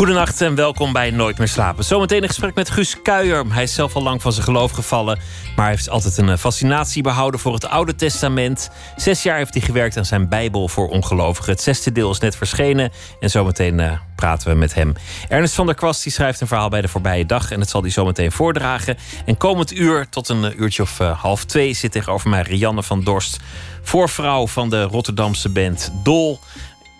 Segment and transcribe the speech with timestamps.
[0.00, 1.84] Goedenacht en welkom bij Nooit meer slapen.
[1.84, 3.44] Zometeen een gesprek met Guus Kuijer.
[3.52, 5.18] Hij is zelf al lang van zijn geloof gevallen,
[5.56, 8.70] maar heeft altijd een eh, fascinatie behouden voor het Oude Testament.
[8.96, 11.52] Zes jaar heeft hij gewerkt aan zijn Bijbel voor ongelovigen.
[11.52, 12.90] Het zesde deel is net verschenen
[13.20, 14.92] en zometeen uh, praten we met hem.
[15.28, 17.80] Ernest van der Kwast die schrijft een verhaal bij de voorbije dag en het zal
[17.80, 18.96] hij zometeen voordragen.
[19.24, 22.82] En komend uur, tot een eh, uurtje of uh, half twee, zit tegenover mij Rianne
[22.82, 23.38] van Dorst,
[23.82, 26.40] voorvrouw van de Rotterdamse band Dol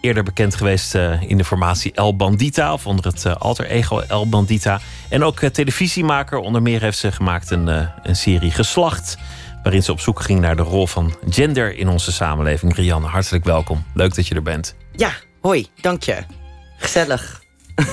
[0.00, 4.00] eerder bekend geweest uh, in de formatie El Bandita, of onder het uh, alter ego
[4.00, 4.80] El Bandita.
[5.08, 6.38] En ook uh, televisiemaker.
[6.38, 7.66] Onder meer heeft ze gemaakt een,
[8.02, 9.16] een serie Geslacht,
[9.62, 12.74] waarin ze op zoek ging naar de rol van gender in onze samenleving.
[12.74, 13.84] Rianne, hartelijk welkom.
[13.94, 14.74] Leuk dat je er bent.
[14.92, 16.24] Ja, hoi, dank je.
[16.78, 17.42] Gezellig.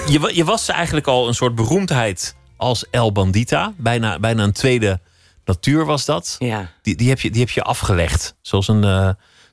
[0.08, 3.74] Je, je was eigenlijk al een soort beroemdheid als El Bandita.
[3.78, 5.00] Bijna, bijna een tweede
[5.46, 6.36] natuur was dat.
[6.40, 6.72] Ja.
[6.81, 8.36] Die, die, heb, je, die heb je afgelegd.
[8.42, 8.81] Zoals een,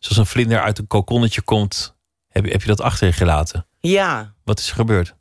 [0.00, 1.93] zoals een vlinder uit een kokonnetje komt
[2.34, 3.66] heb je, heb je dat achter je gelaten?
[3.80, 4.34] Ja.
[4.44, 5.14] Wat is er gebeurd?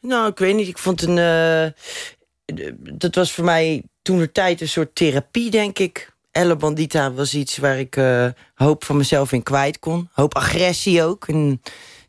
[0.00, 0.68] Nou, ik weet niet.
[0.68, 1.16] Ik vond een.
[1.16, 6.12] Uh, dat was voor mij toen de tijd een soort therapie, denk ik.
[6.30, 10.08] Elle Bandita was iets waar ik uh, hoop van mezelf in kwijt kon.
[10.12, 11.62] Hoop agressie ook en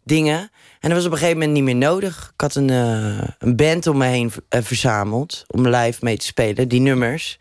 [0.04, 0.40] dingen.
[0.80, 2.32] En dat was op een gegeven moment niet meer nodig.
[2.34, 6.68] Ik had een, uh, een band om me heen verzameld om live mee te spelen,
[6.68, 7.40] die nummers.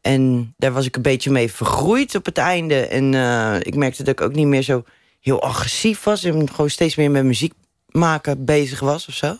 [0.00, 2.86] En daar was ik een beetje mee vergroeid op het einde.
[2.86, 3.14] En
[3.62, 4.84] ik merkte dat ik ook niet meer zo
[5.26, 7.52] heel agressief was en gewoon steeds meer met muziek
[7.86, 9.36] maken bezig was of zo.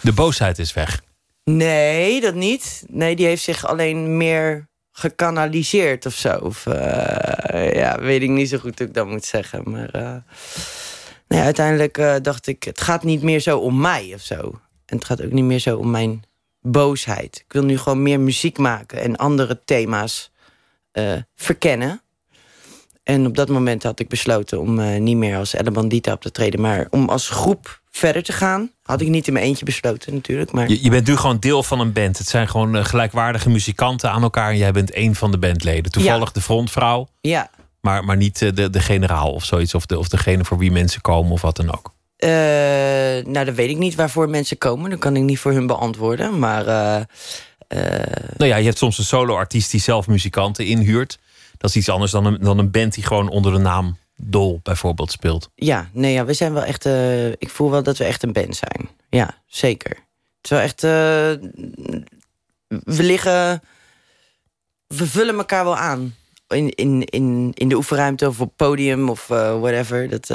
[0.00, 1.02] De boosheid is weg.
[1.44, 2.84] Nee, dat niet.
[2.88, 6.36] Nee, die heeft zich alleen meer gekanaliseerd of zo.
[6.36, 6.74] Of, uh,
[7.72, 9.70] ja, weet ik niet zo goed hoe ik dat moet zeggen.
[9.70, 10.16] Maar uh,
[11.28, 14.60] nee, uiteindelijk uh, dacht ik, het gaat niet meer zo om mij of zo.
[14.86, 16.22] En het gaat ook niet meer zo om mijn
[16.60, 17.42] boosheid.
[17.46, 20.30] Ik wil nu gewoon meer muziek maken en andere thema's
[21.34, 22.02] verkennen.
[23.10, 26.20] En op dat moment had ik besloten om uh, niet meer als Elle Bandita op
[26.20, 26.60] te treden...
[26.60, 28.70] maar om als groep verder te gaan.
[28.82, 30.52] Had ik niet in mijn eentje besloten natuurlijk.
[30.52, 30.68] Maar...
[30.68, 32.18] Je, je bent nu gewoon deel van een band.
[32.18, 34.50] Het zijn gewoon uh, gelijkwaardige muzikanten aan elkaar...
[34.50, 35.92] en jij bent één van de bandleden.
[35.92, 36.32] Toevallig ja.
[36.32, 37.50] de frontvrouw, ja.
[37.80, 39.74] maar, maar niet uh, de, de generaal of zoiets...
[39.74, 41.92] Of, de, of degene voor wie mensen komen of wat dan ook.
[43.32, 44.90] nou, dan weet ik niet waarvoor mensen komen.
[44.90, 46.38] Dat kan ik niet voor hun beantwoorden.
[46.38, 46.64] Maar...
[48.36, 51.18] nou ja, je hebt soms een solo-artiest die zelf muzikanten inhuurt...
[51.60, 54.60] Dat is iets anders dan een, dan een band die gewoon onder de naam Dol
[54.62, 55.50] bijvoorbeeld speelt.
[55.54, 56.86] Ja, nee, ja, we zijn wel echt.
[56.86, 58.88] Uh, ik voel wel dat we echt een band zijn.
[59.10, 59.90] Ja, zeker.
[59.90, 60.82] Het is wel echt.
[60.82, 60.90] Uh,
[62.68, 63.62] we liggen.
[64.86, 66.14] We vullen elkaar wel aan.
[66.48, 70.08] In, in, in, in de oefenruimte of op podium of uh, whatever.
[70.08, 70.26] Dat,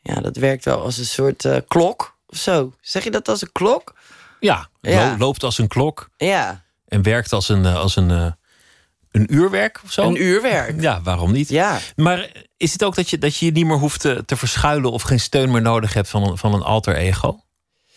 [0.00, 2.72] ja, dat werkt wel als een soort klok of zo.
[2.80, 3.94] Zeg je dat als een klok?
[4.40, 5.16] Ja, ja.
[5.18, 6.08] loopt als een klok.
[6.16, 6.64] Ja.
[6.88, 7.66] En werkt als een.
[7.66, 8.38] Als een
[9.10, 10.02] een uurwerk of zo?
[10.02, 10.80] Een uurwerk.
[10.80, 11.48] Ja, waarom niet?
[11.48, 11.78] Ja.
[11.96, 14.92] Maar is het ook dat je, dat je je niet meer hoeft te, te verschuilen
[14.92, 17.44] of geen steun meer nodig hebt van een, van een alter ego?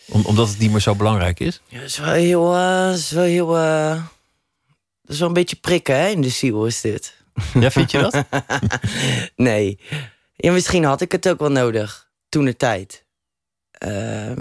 [0.06, 1.60] Om, omdat het niet meer zo belangrijk is?
[1.68, 2.54] Ja, dat is wel heel.
[2.54, 3.56] Uh, dat is wel heel.
[3.56, 4.02] Uh,
[5.02, 7.14] dat is wel een beetje prikken hè, in de ziel, is dit.
[7.54, 8.24] Ja, vind je dat?
[9.36, 9.78] nee.
[10.36, 13.04] Ja, misschien had ik het ook wel nodig toen de tijd.
[13.86, 14.32] Uh,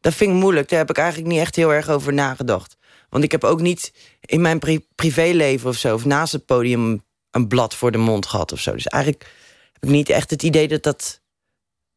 [0.00, 0.68] dat vind ik moeilijk.
[0.68, 2.76] Daar heb ik eigenlijk niet echt heel erg over nagedacht.
[3.14, 5.94] Want ik heb ook niet in mijn pri privéleven of zo...
[5.94, 8.72] of naast het podium een blad voor de mond gehad of zo.
[8.72, 9.24] Dus eigenlijk
[9.72, 11.20] heb ik niet echt het idee dat, dat,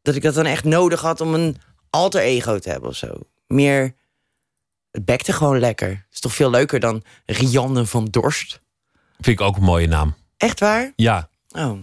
[0.01, 1.21] dat ik dat dan echt nodig had...
[1.21, 1.57] om een
[1.89, 3.19] alter ego te hebben of zo.
[3.47, 3.95] Meer,
[4.91, 5.89] het bekte gewoon lekker.
[5.89, 8.61] Het is toch veel leuker dan Rianne van Dorst?
[9.19, 10.15] Vind ik ook een mooie naam.
[10.37, 10.93] Echt waar?
[10.95, 11.29] Ja.
[11.49, 11.77] Oh.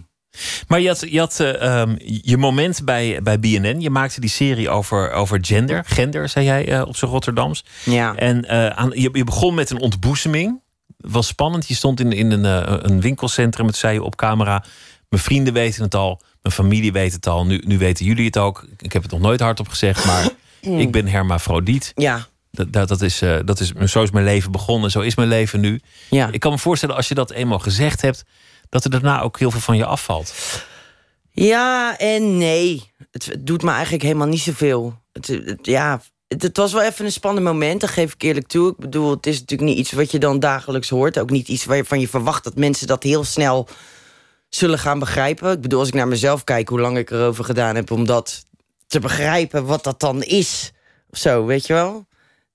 [0.67, 3.81] Maar je had, je, had uh, um, je moment bij, bij BNN.
[3.81, 5.83] Je maakte die serie over, over gender.
[5.85, 7.65] Gender, zei jij uh, op zijn Rotterdams.
[7.83, 8.15] Ja.
[8.15, 10.61] En uh, aan, je, je, begon met een ontboezeming.
[10.97, 11.67] was spannend.
[11.67, 12.43] Je stond in, in een,
[12.91, 13.67] een winkelcentrum.
[13.67, 14.63] Het zei je op camera.
[15.09, 16.21] Mijn vrienden weten het al.
[16.41, 17.45] Mijn familie weet het al.
[17.45, 18.67] Nu, nu weten jullie het ook.
[18.77, 20.05] Ik heb het nog nooit hardop gezegd.
[20.05, 20.29] Maar
[20.83, 21.91] ik ben hermafrodiet.
[21.95, 22.27] Ja.
[22.51, 24.91] Dat, dat, dat, is, dat is, zo is mijn leven begonnen.
[24.91, 25.81] Zo is mijn leven nu.
[26.09, 26.29] Ja.
[26.31, 28.25] Ik kan me voorstellen als je dat eenmaal gezegd hebt
[28.69, 30.33] dat er daarna ook heel veel van je afvalt.
[31.31, 32.91] Ja en nee.
[33.11, 35.01] Het, doet me eigenlijk helemaal niet zoveel.
[35.11, 38.69] Het, ja, het, was wel even een spannend moment, dat geef ik eerlijk toe.
[38.69, 41.19] Ik bedoel, het is natuurlijk niet iets wat je dan dagelijks hoort.
[41.19, 43.67] Ook niet iets waarvan je verwacht dat mensen dat heel snel
[44.49, 45.51] zullen gaan begrijpen.
[45.51, 48.45] Ik bedoel, als ik naar mezelf kijk, hoe lang ik erover gedaan heb om dat
[48.87, 50.71] te begrijpen, wat dat dan is.
[51.09, 52.07] Of zo, weet je wel?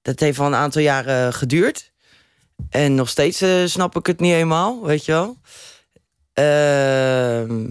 [0.02, 1.92] Dat heeft al een aantal jaren geduurd.
[2.70, 5.36] En nog steeds uh, snap ik het niet helemaal, weet je wel.
[6.40, 7.70] Uh,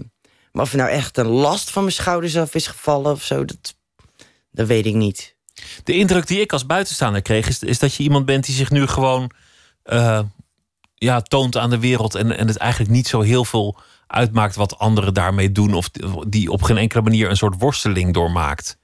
[0.52, 3.44] maar of er nou echt een last van mijn schouders af is gevallen of zo,
[3.44, 3.74] dat
[4.50, 5.34] Dat weet ik niet.
[5.84, 8.70] De indruk die ik als buitenstaander kreeg, is, is dat je iemand bent die zich
[8.70, 9.30] nu gewoon
[9.84, 10.20] uh,
[10.94, 12.14] ja, toont aan de wereld.
[12.14, 15.74] En, en het eigenlijk niet zo heel veel uitmaakt wat anderen daarmee doen.
[15.74, 15.90] Of
[16.28, 18.78] die op geen enkele manier een soort worsteling doormaakt.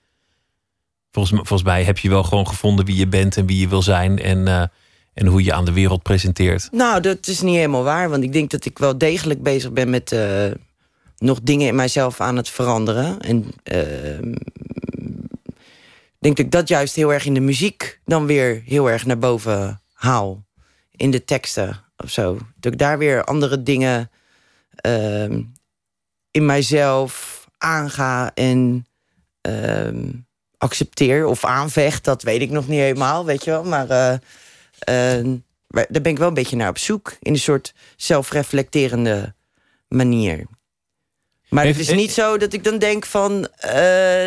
[1.11, 3.83] Volgens, volgens mij heb je wel gewoon gevonden wie je bent en wie je wil
[3.83, 4.19] zijn.
[4.19, 4.62] En, uh,
[5.17, 6.69] en hoe je aan de wereld presenteert.
[6.73, 8.09] Nou, dat is niet helemaal waar.
[8.11, 10.51] Want ik denk dat ik wel degelijk bezig ben met uh,
[11.19, 13.21] nog dingen in mijzelf aan het veranderen.
[13.21, 14.33] En uh,
[16.19, 19.81] denk ik dat juist heel erg in de muziek dan weer heel erg naar boven
[19.93, 20.45] haal.
[20.91, 22.39] In de teksten of zo.
[22.57, 24.11] Dat ik daar weer andere dingen
[24.87, 25.39] uh,
[26.31, 28.87] in mijzelf aanga en
[29.49, 30.12] uh,
[30.59, 32.05] accepteer of aanvecht.
[32.05, 33.65] Dat weet ik nog niet helemaal, weet je wel.
[33.65, 34.21] Maar
[34.88, 35.34] uh,
[35.69, 37.17] daar ben ik wel een beetje naar op zoek.
[37.20, 39.34] In een soort zelfreflecterende
[39.88, 40.46] manier.
[41.49, 44.26] Maar het is niet zo dat ik dan denk van uh,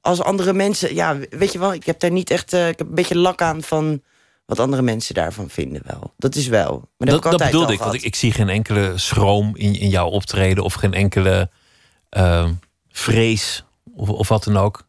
[0.00, 2.88] als andere mensen, ja, weet je wel, ik heb daar niet echt, uh, ik heb
[2.88, 4.02] een beetje lak aan van
[4.46, 6.14] wat andere mensen daarvan vinden wel.
[6.16, 6.88] Dat is wel.
[6.96, 9.88] Maar dat, dat, dat bedoelde ik, want ik, ik, zie geen enkele schroom in, in
[9.88, 11.50] jouw optreden of geen enkele
[12.16, 12.48] uh,
[12.88, 13.64] vrees
[13.94, 14.86] of, of wat dan ook.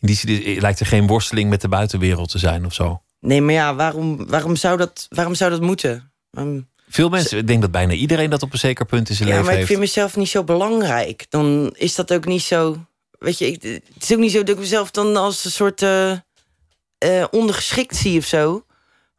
[0.00, 3.02] In die zin lijkt er geen worsteling met de buitenwereld te zijn of zo.
[3.20, 6.12] Nee, maar ja, waarom, waarom, zou, dat, waarom zou dat moeten?
[6.30, 9.28] Um, Veel mensen, ik denk dat bijna iedereen dat op een zeker punt in zijn
[9.28, 9.68] ja, leven heeft.
[9.68, 11.26] Ja, maar ik vind mezelf niet zo belangrijk.
[11.28, 12.76] Dan is dat ook niet zo
[13.20, 15.82] weet je, ik, het is ook niet zo dat ik mezelf dan als een soort
[15.82, 16.12] uh,
[17.04, 18.64] uh, ondergeschikt zie of zo.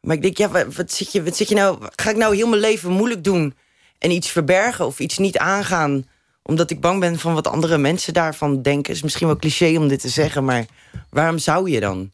[0.00, 1.78] Maar ik denk, ja, wat, zit je, wat zit je nou?
[1.96, 3.54] Ga ik nou heel mijn leven moeilijk doen
[3.98, 6.08] en iets verbergen of iets niet aangaan?
[6.42, 8.92] Omdat ik bang ben van wat andere mensen daarvan denken.
[8.92, 10.66] is misschien wel cliché om dit te zeggen, maar
[11.10, 12.12] waarom zou je dan?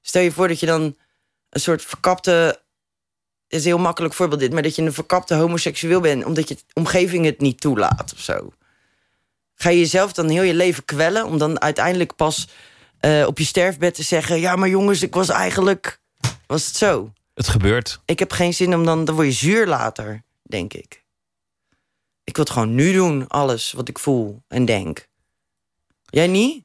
[0.00, 0.96] Stel je voor dat je dan
[1.50, 2.62] een soort verkapte.
[3.48, 6.56] is een heel makkelijk voorbeeld dit, maar dat je een verkapte homoseksueel bent, omdat je
[6.72, 8.52] omgeving het niet toelaat of zo
[9.62, 11.26] ga je jezelf dan heel je leven kwellen...
[11.26, 12.48] om dan uiteindelijk pas
[13.00, 14.40] uh, op je sterfbed te zeggen...
[14.40, 16.00] ja, maar jongens, ik was eigenlijk...
[16.46, 17.12] Was het zo?
[17.34, 18.00] Het gebeurt.
[18.04, 19.04] Ik heb geen zin om dan...
[19.04, 20.99] Dan word je zuur later, denk ik.
[22.30, 25.08] Ik wil het gewoon nu doen, alles wat ik voel en denk.
[26.04, 26.64] Jij niet?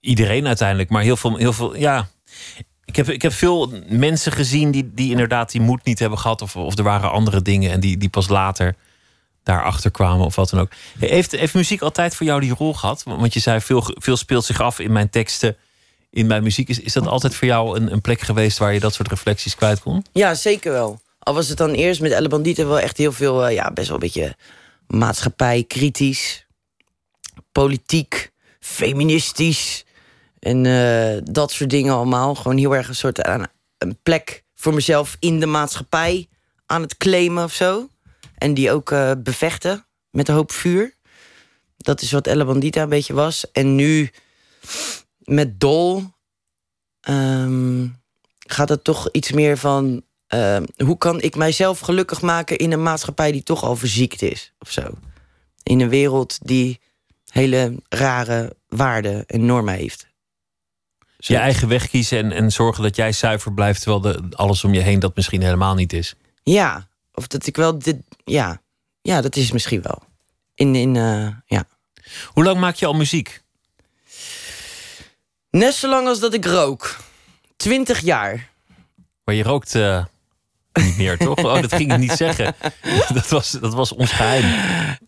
[0.00, 1.36] Iedereen uiteindelijk, maar heel veel...
[1.36, 2.08] Heel veel ja.
[2.84, 6.42] Ik heb, ik heb veel mensen gezien die, die inderdaad die moed niet hebben gehad...
[6.42, 8.76] of, of er waren andere dingen en die, die pas later
[9.42, 10.70] daarachter kwamen of wat dan ook.
[10.98, 13.02] Heeft, heeft muziek altijd voor jou die rol gehad?
[13.02, 15.56] Want je zei, veel, veel speelt zich af in mijn teksten,
[16.10, 16.68] in mijn muziek.
[16.68, 19.54] Is, is dat altijd voor jou een, een plek geweest waar je dat soort reflecties
[19.54, 20.04] kwijt kon?
[20.12, 21.00] Ja, zeker wel.
[21.18, 23.86] Al was het dan eerst met Elle Bandieten wel echt heel veel, uh, ja, best
[23.86, 24.36] wel een beetje
[24.90, 26.46] maatschappij, kritisch,
[27.52, 29.84] politiek, feministisch
[30.38, 32.34] en uh, dat soort dingen allemaal.
[32.34, 33.42] Gewoon heel erg een soort uh,
[33.78, 36.28] een plek voor mezelf in de maatschappij
[36.66, 37.88] aan het claimen of zo.
[38.38, 40.94] En die ook uh, bevechten met een hoop vuur.
[41.76, 43.50] Dat is wat Elle Bandita een beetje was.
[43.52, 44.10] En nu
[45.18, 46.04] met Dol
[47.08, 48.00] um,
[48.38, 50.04] gaat het toch iets meer van...
[50.34, 54.52] Uh, hoe kan ik mijzelf gelukkig maken in een maatschappij die toch al verziekt is?
[54.58, 54.90] Of zo.
[55.62, 56.80] In een wereld die
[57.30, 60.08] hele rare waarden en normen heeft.
[61.18, 61.32] Zo.
[61.32, 63.82] Je eigen weg kiezen en, en zorgen dat jij zuiver blijft...
[63.82, 66.14] terwijl de, alles om je heen dat misschien helemaal niet is.
[66.42, 67.96] Ja, of dat ik wel dit.
[68.24, 68.60] Ja,
[69.02, 70.02] ja dat is misschien wel.
[70.54, 71.64] In, in, uh, ja.
[72.26, 73.42] Hoe lang maak je al muziek?
[75.50, 76.96] Net zo lang als dat ik rook.
[77.56, 78.50] Twintig jaar.
[79.24, 80.04] Maar je rookt uh,
[80.72, 81.38] niet meer, toch?
[81.38, 82.54] Oh, dat ging ik niet zeggen.
[83.14, 84.44] Dat was, dat was ons geheim.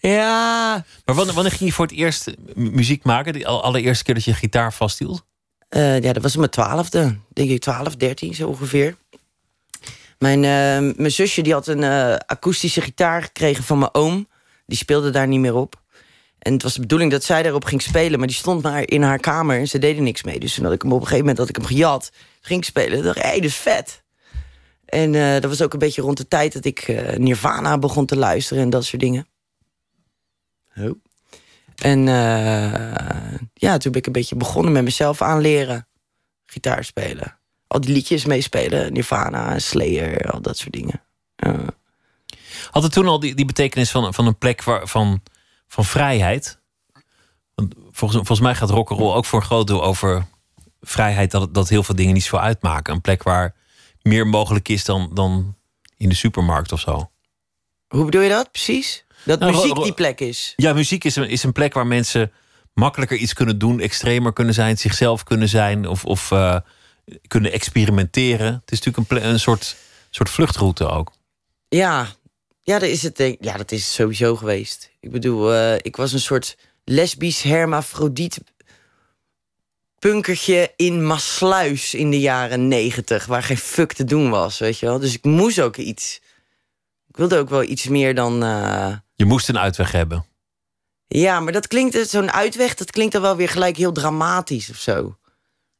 [0.00, 0.84] Ja.
[1.04, 3.32] Maar wanneer, wanneer ging je voor het eerst muziek maken?
[3.32, 5.24] De allereerste keer dat je gitaar vasthield?
[5.70, 7.16] Uh, ja, dat was mijn twaalfde.
[7.28, 8.96] Denk ik twaalf, dertien zo ongeveer.
[10.18, 14.28] Mijn, uh, mijn zusje die had een uh, akoestische gitaar gekregen van mijn oom.
[14.66, 15.80] Die speelde daar niet meer op.
[16.38, 18.18] En het was de bedoeling dat zij daarop ging spelen...
[18.18, 20.40] maar die stond maar in haar kamer en ze deden niks mee.
[20.40, 22.12] Dus toen had ik hem op een gegeven moment dat ik hem gejat.
[22.40, 22.98] Ging spelen.
[22.98, 24.01] Ik dacht hé, hey, dat is vet.
[24.92, 28.16] En uh, dat was ook een beetje rond de tijd dat ik Nirvana begon te
[28.16, 28.62] luisteren...
[28.62, 29.26] en dat soort dingen.
[30.76, 30.90] Oh.
[31.76, 32.04] En
[33.54, 35.86] ja, toen ben ik een beetje begonnen met mezelf aanleren.
[36.46, 37.40] Gitaar spelen
[37.72, 38.92] al die liedjes meespelen.
[38.92, 41.02] Nirvana, Slayer, al dat soort dingen.
[42.70, 45.22] Had het toen al die, die betekenis van, van een plek waar, van,
[45.68, 46.58] van vrijheid?
[47.54, 50.26] Want volgens, volgens mij gaat rock'n'roll ook voor een groot deel over
[50.80, 51.30] vrijheid...
[51.30, 52.94] Dat, dat heel veel dingen niet zo uitmaken.
[52.94, 53.54] Een plek waar
[54.02, 55.56] meer mogelijk is dan, dan
[55.96, 57.10] in de supermarkt of zo.
[57.88, 59.04] Hoe bedoel je dat precies?
[59.24, 60.52] Dat nou, muziek die plek is?
[60.56, 62.32] Ja, muziek is een, is een plek waar mensen
[62.74, 63.80] makkelijker iets kunnen doen...
[63.80, 65.88] extremer kunnen zijn, zichzelf kunnen zijn...
[65.88, 66.56] of, of uh,
[67.26, 68.52] kunnen experimenteren.
[68.64, 69.76] Het is natuurlijk een, een soort,
[70.10, 71.12] soort vluchtroute ook.
[71.68, 72.08] Ja,
[72.62, 73.36] ja, dat is het.
[73.40, 74.90] Ja, dat is sowieso geweest.
[75.00, 78.40] Ik bedoel, uh, ik was een soort lesbisch hermafrodiet
[80.02, 83.26] punkertje in Maasluis in de jaren negentig...
[83.26, 84.98] waar geen fuck te doen was, weet je wel.
[84.98, 86.20] Dus ik moest ook iets...
[87.08, 88.44] Ik wilde ook wel iets meer dan...
[88.44, 88.96] Uh...
[89.14, 90.26] Je moest een uitweg hebben.
[91.06, 94.76] Ja, maar dat klinkt, zo'n uitweg, dat klinkt dan wel weer gelijk heel dramatisch of
[94.76, 95.18] zo.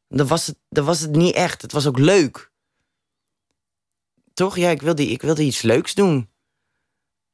[0.08, 1.62] Dat was het, dat was het niet echt.
[1.62, 2.50] Het was ook leuk.
[4.34, 4.56] Toch?
[4.56, 6.30] Ja, ik wilde, ik wilde iets leuks doen.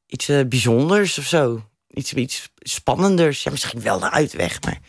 [0.05, 1.69] Iets uh, bijzonders of zo.
[1.87, 3.43] Iets, iets spannenders.
[3.43, 4.79] Ja, misschien wel de uitweg, maar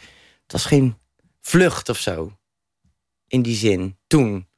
[0.42, 0.99] het was geen
[1.40, 2.32] vlucht of zo.
[3.26, 4.49] In die zin, toen.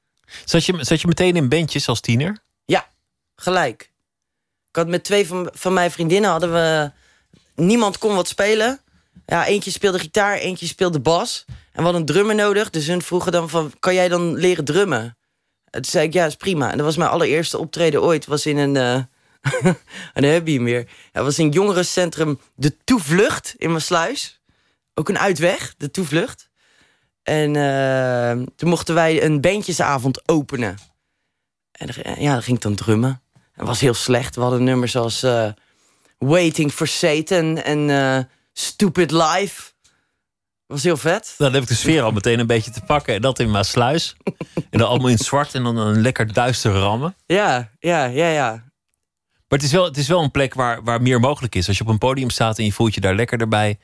[0.45, 2.43] Zat je, zat je meteen in bandjes als tiener?
[2.65, 2.89] Ja,
[3.37, 3.83] gelijk.
[4.69, 6.93] Ik had met twee van, van mijn vriendinnen hadden we
[7.55, 8.81] niemand kon wat spelen.
[9.27, 11.45] Ja, eentje speelde gitaar, eentje speelde bas.
[11.47, 12.71] En we hadden een drummer nodig.
[12.71, 15.17] Dus hun vroegen dan van, kan jij dan leren drummen?
[15.71, 16.71] toen zei ik, ja, is prima.
[16.71, 18.27] En dat was mijn allereerste optreden ooit.
[18.27, 18.75] was in een...
[18.75, 18.95] Uh,
[20.15, 20.89] en heb je meer.
[21.13, 24.41] Het was in jongerencentrum De Toevlucht in Maasluis.
[24.95, 26.51] Ook een uitweg, De Toevlucht.
[27.23, 30.79] En uh, toen mochten wij een bandjesavond openen.
[31.73, 31.89] En
[32.19, 33.23] ja, dan ging ik dan drummen.
[33.53, 34.35] Het was heel slecht.
[34.35, 35.25] We hadden nummers als...
[35.25, 35.49] Uh,
[36.23, 38.19] Waiting for Satan en uh,
[38.53, 39.73] Stupid Life.
[40.67, 41.35] Was heel vet.
[41.39, 43.15] Dan heb ik de sfeer al meteen een beetje te pakken.
[43.15, 44.17] En dat in Maasluis.
[44.71, 47.17] en dan allemaal in het zwart en dan een lekker duister rammen.
[47.27, 48.51] Ja, ja, ja, ja.
[49.49, 51.69] Maar het is wel, het is wel een plek waar, waar meer mogelijk is.
[51.69, 53.79] Als je op een podium staat en je voelt je daar lekker erbij...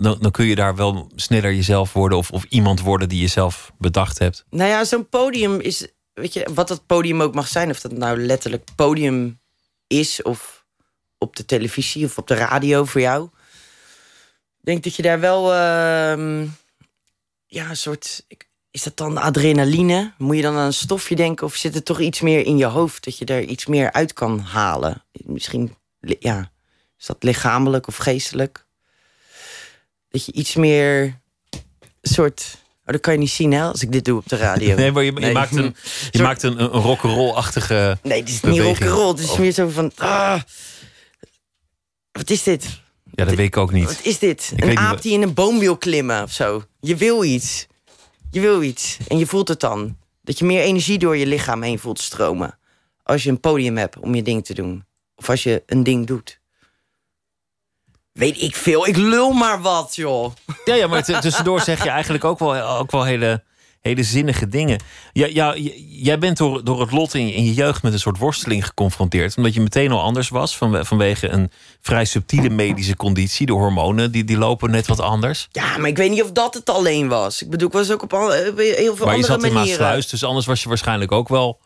[0.00, 2.18] dan, dan kun je daar wel sneller jezelf worden...
[2.18, 4.44] Of, of iemand worden die je zelf bedacht hebt.
[4.50, 5.86] Nou ja, zo'n podium is...
[6.12, 7.70] Weet je, wat dat podium ook mag zijn...
[7.70, 9.40] of dat nou letterlijk podium
[9.86, 10.22] is...
[10.22, 10.60] of
[11.18, 13.24] op de televisie of op de radio voor jou.
[14.58, 16.48] Ik denk dat je daar wel uh,
[17.46, 18.26] ja, een soort.
[18.70, 20.12] Is dat dan adrenaline?
[20.18, 22.64] Moet je dan aan een stofje denken of zit er toch iets meer in je
[22.64, 25.04] hoofd dat je er iets meer uit kan halen?
[25.12, 26.52] Misschien, ja,
[26.98, 28.66] is dat lichamelijk of geestelijk?
[30.10, 31.20] Dat je iets meer
[32.02, 32.58] soort.
[32.80, 34.76] Oh, dat kan je niet zien hè, als ik dit doe op de radio.
[34.76, 35.76] Nee, maar je, je maakt een,
[36.10, 37.98] je maakt een, een rock'n'roll-achtige.
[38.02, 39.08] Nee, het is niet rock'n'roll.
[39.08, 39.92] Het is meer zo van.
[39.96, 40.40] Ah,
[42.12, 42.80] wat is dit?
[43.14, 43.84] Ja, dat weet ik ook niet.
[43.84, 44.52] Wat is dit?
[44.56, 46.64] een aap die in een boom wil klimmen of zo.
[46.80, 47.66] Je wil iets.
[48.30, 48.96] Je wil iets.
[49.08, 49.96] En je voelt het dan.
[50.22, 52.58] Dat je meer energie door je lichaam heen voelt stromen.
[53.02, 54.84] Als je een podium hebt om je ding te doen.
[55.14, 56.39] Of als je een ding doet.
[58.12, 58.86] Weet ik veel.
[58.86, 60.32] Ik lul maar wat, joh.
[60.64, 63.42] Ja, ja maar tussendoor zeg je eigenlijk ook wel, ook wel hele
[63.80, 64.82] hele zinnige dingen.
[65.12, 65.56] Ja, ja,
[65.88, 69.36] jij bent door, door het lot in, in je jeugd met een soort worsteling geconfronteerd.
[69.36, 71.50] Omdat je meteen al anders was van, vanwege een
[71.80, 73.46] vrij subtiele medische conditie.
[73.46, 75.48] De hormonen die, die lopen net wat anders.
[75.52, 77.42] Ja, maar ik weet niet of dat het alleen was.
[77.42, 79.06] Ik bedoel, ik was ook op al, heel veel maar andere manieren.
[79.06, 81.60] Maar je zat in Maasluis, dus anders was je waarschijnlijk ook wel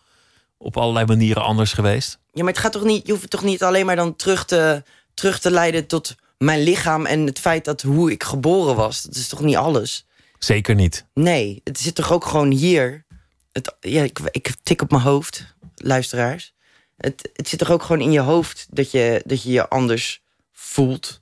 [0.59, 2.19] op allerlei manieren anders geweest.
[2.33, 4.45] Ja, maar het gaat toch niet, je hoeft het toch niet alleen maar dan terug
[4.45, 4.83] te,
[5.15, 9.03] terug te leiden tot mijn lichaam en het feit dat hoe ik geboren was.
[9.03, 10.07] Dat is toch niet alles?
[10.39, 11.07] Zeker niet.
[11.15, 13.05] Nee, het zit toch ook gewoon hier.
[13.53, 16.55] Het, ja, ik, ik tik op mijn hoofd, luisteraars.
[16.97, 20.23] Het, het zit toch ook gewoon in je hoofd dat je dat je, je anders
[20.53, 21.21] voelt.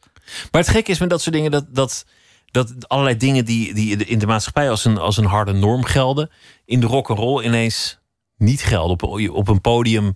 [0.50, 2.04] Maar het gekke is met dat soort dingen dat, dat,
[2.50, 6.30] dat allerlei dingen die, die in de maatschappij als een, als een harde norm gelden,
[6.64, 7.98] in de rock'n'roll ineens
[8.36, 9.08] niet gelden.
[9.08, 10.14] Op, op een podium.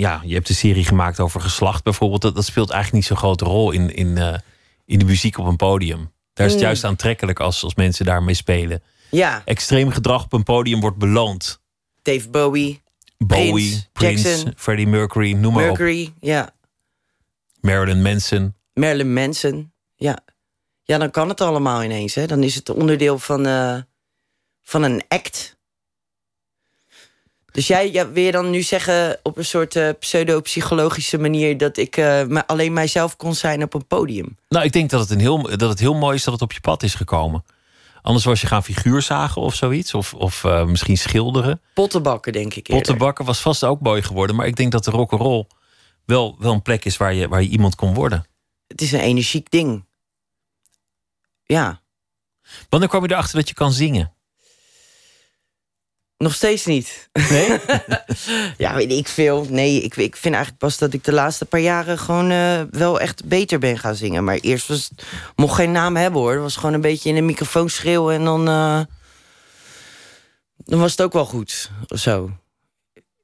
[0.00, 2.22] Ja, je hebt een serie gemaakt over geslacht bijvoorbeeld.
[2.22, 4.34] Dat, dat speelt eigenlijk niet zo'n grote rol in, in, uh,
[4.84, 6.12] in de muziek op een podium.
[6.32, 6.66] Daar is het mm.
[6.66, 8.82] juist aantrekkelijk als, als mensen daarmee spelen.
[9.10, 9.42] Ja.
[9.44, 11.60] Extreem gedrag op een podium wordt beloond.
[12.02, 12.82] Dave Bowie.
[13.18, 16.12] Bowie, Prince, Jackson, Freddie Mercury, noem maar Mercury, op.
[16.20, 16.54] ja.
[17.60, 18.54] Marilyn Manson.
[18.74, 20.18] Marilyn Manson, ja.
[20.82, 22.14] Ja, dan kan het allemaal ineens.
[22.14, 22.26] Hè?
[22.26, 23.76] Dan is het onderdeel van, uh,
[24.62, 25.58] van een act.
[27.52, 31.76] Dus jij ja, wil je dan nu zeggen op een soort uh, pseudo-psychologische manier dat
[31.76, 34.36] ik uh, alleen mijzelf kon zijn op een podium?
[34.48, 36.52] Nou, ik denk dat het, een heel, dat het heel mooi is dat het op
[36.52, 37.44] je pad is gekomen.
[38.02, 39.94] Anders was je gaan figuurzagen of zoiets.
[39.94, 41.60] Of, of uh, misschien schilderen.
[41.74, 42.56] Pottenbakken, denk ik.
[42.56, 42.74] Eerder.
[42.74, 44.36] Pottenbakken was vast ook mooi geworden.
[44.36, 45.46] Maar ik denk dat de rock'n'roll
[46.04, 48.26] wel, wel een plek is waar je, waar je iemand kon worden.
[48.66, 49.84] Het is een energiek ding.
[51.44, 51.80] Ja.
[52.68, 54.12] Wanneer kwam je erachter dat je kan zingen?
[56.20, 57.08] Nog steeds niet.
[57.30, 57.58] Nee?
[58.64, 59.46] ja, weet ik veel.
[59.48, 63.00] Nee, ik, ik vind eigenlijk pas dat ik de laatste paar jaren gewoon uh, wel
[63.00, 64.24] echt beter ben gaan zingen.
[64.24, 66.32] Maar eerst was het, mocht geen naam hebben hoor.
[66.32, 68.80] Het was gewoon een beetje in de microfoon schreeuwen en dan, uh,
[70.56, 71.70] dan was het ook wel goed.
[71.88, 72.30] Of zo.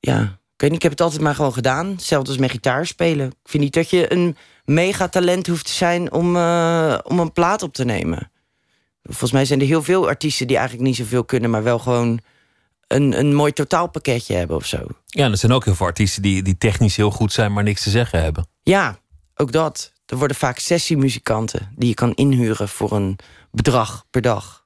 [0.01, 0.21] Ja,
[0.55, 1.87] ik weet niet, ik heb het altijd maar gewoon gedaan.
[1.87, 3.27] Hetzelfde als met gitaar spelen.
[3.27, 7.63] Ik vind niet dat je een megatalent hoeft te zijn om, uh, om een plaat
[7.63, 8.31] op te nemen.
[9.03, 12.21] Volgens mij zijn er heel veel artiesten die eigenlijk niet zoveel kunnen, maar wel gewoon
[12.87, 14.87] een, een mooi totaalpakketje hebben of zo.
[15.07, 17.83] Ja, er zijn ook heel veel artiesten die, die technisch heel goed zijn, maar niks
[17.83, 18.47] te zeggen hebben.
[18.63, 18.99] Ja,
[19.35, 19.93] ook dat.
[20.07, 23.19] Er worden vaak sessiemuzikanten die je kan inhuren voor een
[23.51, 24.65] bedrag per dag.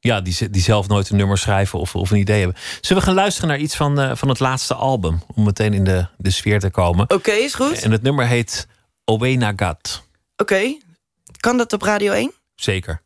[0.00, 2.60] ja, die, die zelf nooit een nummer schrijven of, of een idee hebben.
[2.80, 5.22] Zullen we gaan luisteren naar iets van, uh, van het laatste album?
[5.34, 7.10] Om meteen in de, de sfeer te komen.
[7.10, 7.82] Oké, is goed.
[7.82, 8.66] En het nummer heet
[9.04, 10.02] Owe Nagat.
[10.36, 10.78] Oké.
[11.40, 12.32] Kan dat op Radio 1?
[12.54, 13.02] Zeker.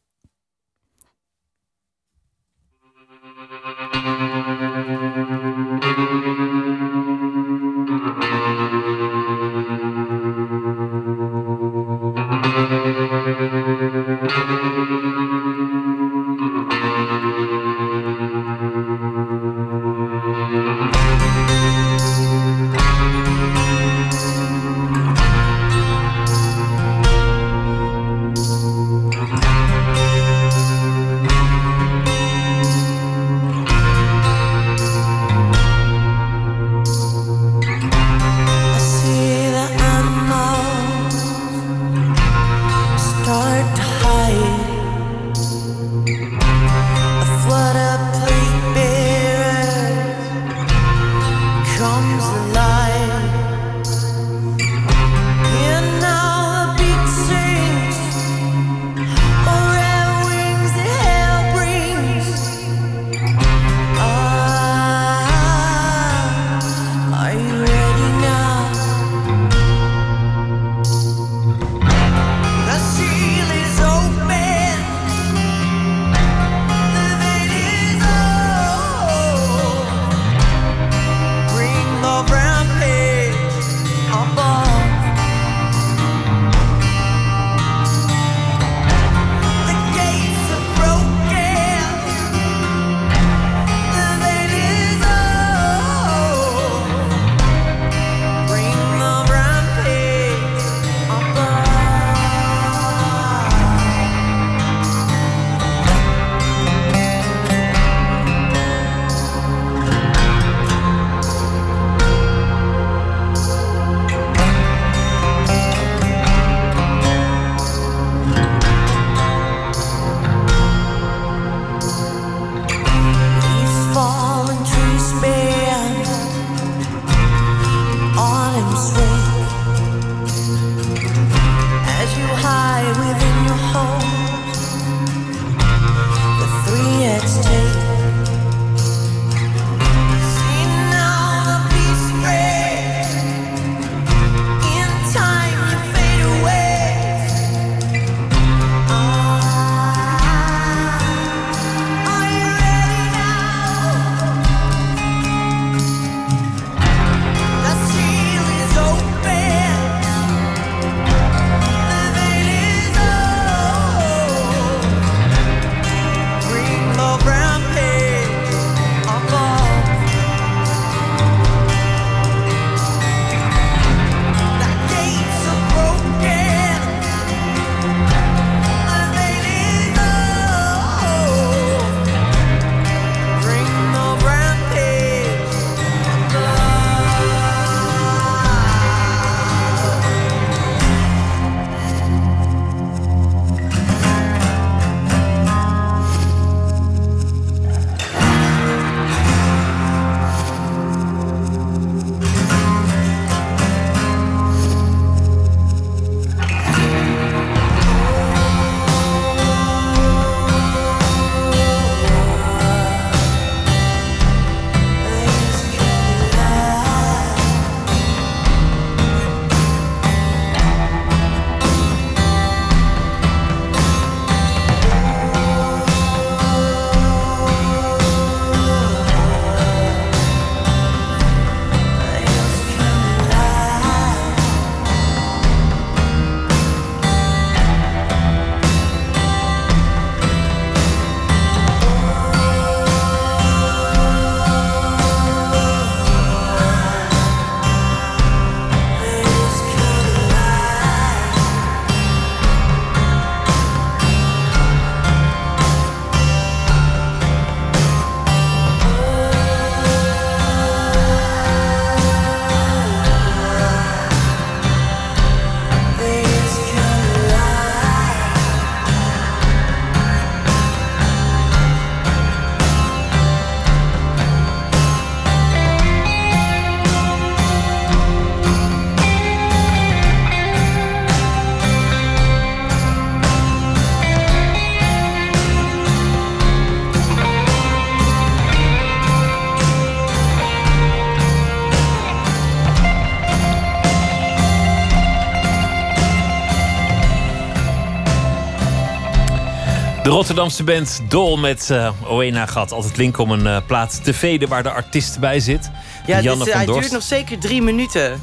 [300.21, 304.49] Rotterdamse band Dol met uh, Oena gaat altijd link om een uh, plaat te veden
[304.49, 305.71] waar de artiest bij zit.
[306.07, 306.81] Ja, Janne dit, van Dorst.
[306.81, 308.21] duurt nog zeker drie minuten.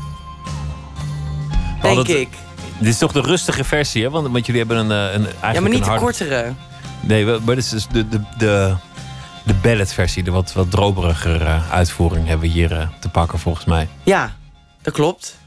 [1.82, 2.30] Denk ik.
[2.78, 4.10] Dit is toch de rustige versie, hè?
[4.10, 6.54] Want, want jullie hebben een, een eigenlijk Ja, maar niet de kortere.
[7.00, 8.76] Nee, maar dit is dus de, de, de,
[9.44, 10.24] de ballet-versie.
[10.24, 13.88] De wat, wat droberiger uitvoering hebben we hier te pakken, volgens mij.
[14.04, 14.36] Ja,
[14.82, 15.38] dat klopt.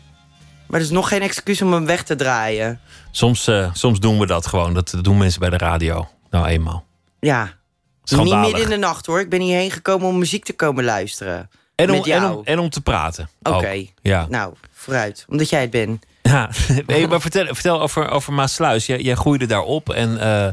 [0.66, 2.80] Maar er is nog geen excuus om hem weg te draaien.
[3.10, 4.74] Soms, soms doen we dat gewoon.
[4.74, 6.08] Dat doen mensen bij de radio.
[6.30, 6.84] Nou, eenmaal.
[7.20, 7.58] Ja.
[8.04, 9.20] Niet midden in de nacht hoor.
[9.20, 11.50] Ik ben hierheen gekomen om muziek te komen luisteren.
[11.74, 13.28] En om, en om, en om te praten.
[13.42, 13.84] Oké.
[14.02, 14.26] Ja.
[14.28, 15.24] Nou, vooruit.
[15.28, 16.06] Omdat jij het bent.
[16.22, 16.50] Ja,
[16.86, 18.86] nee, maar vertel, vertel over, over Maasluis.
[18.86, 20.48] Jij, jij groeide daar op en uh,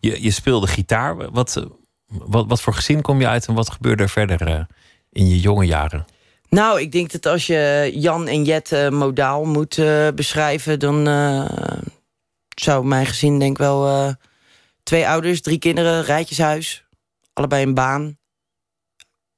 [0.00, 1.30] je, je speelde gitaar.
[1.30, 1.66] Wat,
[2.06, 4.60] wat, wat voor gezin kom je uit en wat gebeurde er verder uh,
[5.10, 6.06] in je jonge jaren?
[6.48, 9.80] Nou, ik denk dat als je Jan en Jet uh, modaal moet
[10.14, 10.78] beschrijven...
[10.78, 11.04] dan
[12.54, 14.14] zou mijn gezin denk ik wel
[14.82, 16.84] Twee ouders, drie kinderen, rijtjeshuis.
[17.32, 18.18] Allebei een baan.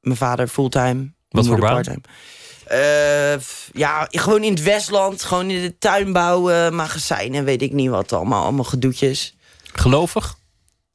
[0.00, 1.12] Mijn vader fulltime.
[1.28, 2.02] Wat voor baan?
[2.72, 3.38] Uh,
[3.72, 5.22] ja, gewoon in het Westland.
[5.22, 8.42] Gewoon in de tuinbouw, uh, magazijnen, weet ik niet wat allemaal.
[8.42, 9.36] Allemaal gedoetjes.
[9.72, 10.36] Gelovig?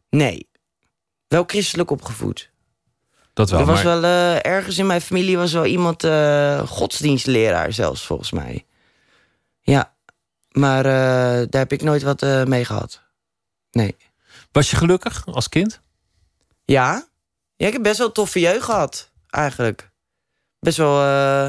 [0.09, 0.49] Nee.
[1.27, 2.49] Wel christelijk opgevoed.
[3.33, 6.07] Dat wel, Er was wel uh, ergens in mijn familie was wel iemand
[6.67, 8.65] godsdienstleraar zelfs, volgens mij.
[9.61, 9.93] Ja.
[10.49, 13.01] Maar daar heb ik nooit wat mee gehad.
[13.71, 13.95] Nee.
[14.51, 15.81] Was je gelukkig als kind?
[16.65, 17.07] Ja.
[17.55, 19.91] ja ik heb best wel toffe jeugd gehad, eigenlijk.
[20.59, 20.95] Best wel...
[21.01, 21.45] Uh,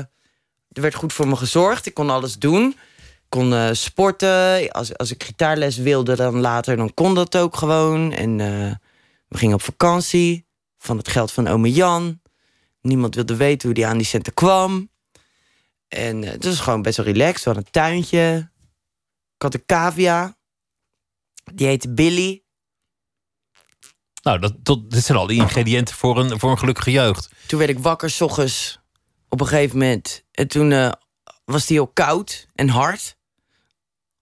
[0.72, 1.86] er werd goed voor me gezorgd.
[1.86, 2.68] Ik kon alles doen.
[2.98, 4.70] Ik kon uh, sporten.
[4.70, 8.12] Als, als ik gitaarles wilde dan later, dan kon dat ook gewoon.
[8.12, 8.74] En uh,
[9.28, 10.48] we gingen op vakantie.
[10.78, 12.20] Van het geld van ome Jan.
[12.80, 14.90] Niemand wilde weten hoe die aan die centen kwam.
[15.88, 17.44] En het was gewoon best wel relaxed.
[17.44, 18.50] We hadden een tuintje.
[19.34, 20.36] Ik had een cavia.
[21.54, 22.42] Die heette Billy.
[24.22, 27.30] Nou, dat, dat, dit zijn al die ingrediënten voor een, voor een gelukkige jeugd.
[27.46, 28.80] Toen werd ik wakker s ochtends
[29.28, 30.24] op een gegeven moment.
[30.33, 30.92] En toen uh,
[31.44, 33.16] was hij heel koud en hard.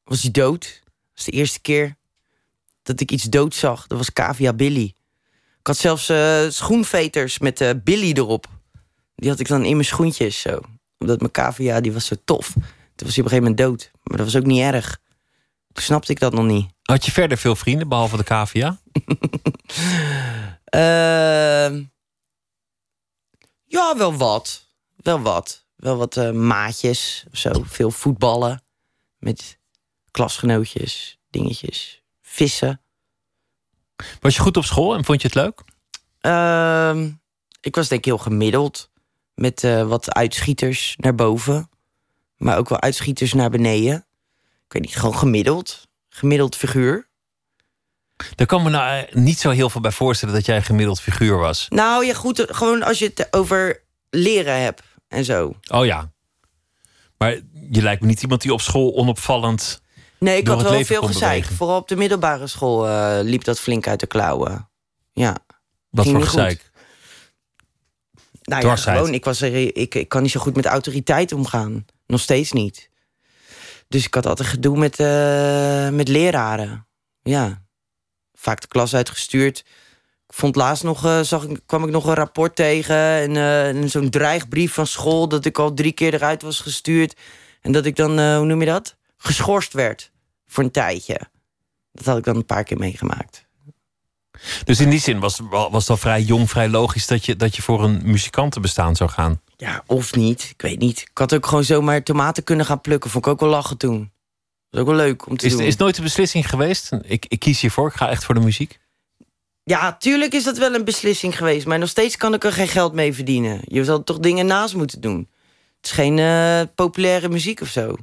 [0.05, 0.81] Was hij dood.
[0.85, 1.97] Dat was de eerste keer
[2.83, 3.87] dat ik iets dood zag.
[3.87, 4.95] Dat was cavia Billy.
[5.59, 8.47] Ik had zelfs uh, schoenveters met uh, Billy erop.
[9.15, 10.61] Die had ik dan in mijn schoentjes zo.
[10.99, 12.53] Omdat mijn cavia, die was zo tof.
[12.53, 13.91] Toen was hij op een gegeven moment dood.
[14.03, 15.01] Maar dat was ook niet erg.
[15.81, 16.71] Snapte ik dat nog niet.
[16.83, 18.81] Had je verder veel vrienden, behalve de cavia?
[20.75, 21.81] uh,
[23.77, 24.69] ja, wel wat.
[24.97, 25.67] Wel wat.
[25.77, 27.51] Wel wat uh, maatjes of zo.
[27.67, 28.63] Veel voetballen.
[29.19, 29.59] Met
[30.11, 32.03] klasgenootjes, dingetjes.
[32.23, 32.81] Vissen.
[34.21, 35.63] Was je goed op school en vond je het leuk?
[36.21, 37.05] Uh,
[37.61, 38.91] ik was denk ik heel gemiddeld.
[39.35, 41.71] Met uh, wat uitschieters naar boven.
[42.37, 44.08] Maar ook wel uitschieters naar beneden.
[44.69, 45.89] Ik weet niet, gewoon gemiddeld.
[46.09, 47.09] Gemiddeld figuur.
[48.35, 51.01] Daar kan me nou eh, niet zo heel veel bij voorstellen dat jij een gemiddeld
[51.01, 51.67] figuur was.
[51.69, 55.55] Nou ja, goed, gewoon als je het over leren hebt en zo.
[55.73, 56.13] Oh ja.
[57.19, 57.33] Maar
[57.71, 59.83] je lijkt me niet iemand die op school onopvallend.
[60.19, 61.45] Nee, ik had wel veel gezeik.
[61.45, 64.69] Vooral op de middelbare school uh, liep dat flink uit de klauwen.
[65.13, 65.37] Ja.
[65.91, 66.71] Wat voor gezeik?
[68.43, 71.85] Nou ja, gewoon, ik, was er, ik, ik kan niet zo goed met autoriteit omgaan.
[72.07, 72.88] Nog steeds niet.
[73.89, 76.87] Dus ik had altijd gedoe met, uh, met leraren.
[77.23, 77.67] Ja
[78.39, 79.59] vaak de klas uitgestuurd.
[80.27, 82.97] Ik vond laatst nog, uh, zag, kwam ik nog een rapport tegen.
[82.97, 87.17] En, uh, en zo'n dreigbrief van school dat ik al drie keer eruit was gestuurd.
[87.61, 88.97] En dat ik dan, hoe noem je dat?
[89.17, 90.11] Geschorst werd
[90.47, 91.21] voor een tijdje.
[91.93, 93.47] Dat had ik dan een paar keer meegemaakt.
[94.65, 97.63] Dus in die zin was, was al vrij jong, vrij logisch dat je, dat je
[97.63, 99.41] voor een muzikantenbestaan zou gaan?
[99.61, 100.49] Ja, of niet.
[100.51, 101.01] Ik weet niet.
[101.01, 103.11] Ik had ook gewoon zomaar tomaten kunnen gaan plukken.
[103.11, 103.99] Vond ik ook wel lachen toen.
[103.99, 104.09] Dat
[104.71, 105.61] is ook wel leuk om te is, doen.
[105.61, 106.91] Is nooit een beslissing geweest?
[107.03, 108.79] Ik, ik kies hiervoor, ik ga echt voor de muziek.
[109.63, 111.67] Ja, tuurlijk is dat wel een beslissing geweest.
[111.67, 113.61] Maar nog steeds kan ik er geen geld mee verdienen.
[113.65, 115.29] Je zal toch dingen naast moeten doen.
[115.77, 117.97] Het is geen uh, populaire muziek of zo.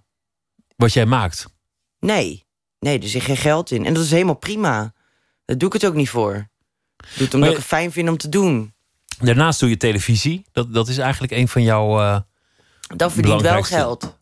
[0.76, 1.46] Wat jij maakt?
[2.00, 2.46] Nee.
[2.80, 3.86] Nee, er zit geen geld in.
[3.86, 4.94] En dat is helemaal prima.
[5.46, 6.34] Daar doe ik het ook niet voor.
[6.98, 7.56] Ik doe het omdat je...
[7.56, 8.74] ik het fijn vind om te doen.
[9.20, 10.46] Daarnaast doe je televisie.
[10.52, 12.00] Dat, dat is eigenlijk een van jouw.
[12.00, 12.20] Uh,
[12.96, 14.18] dat verdient wel geld.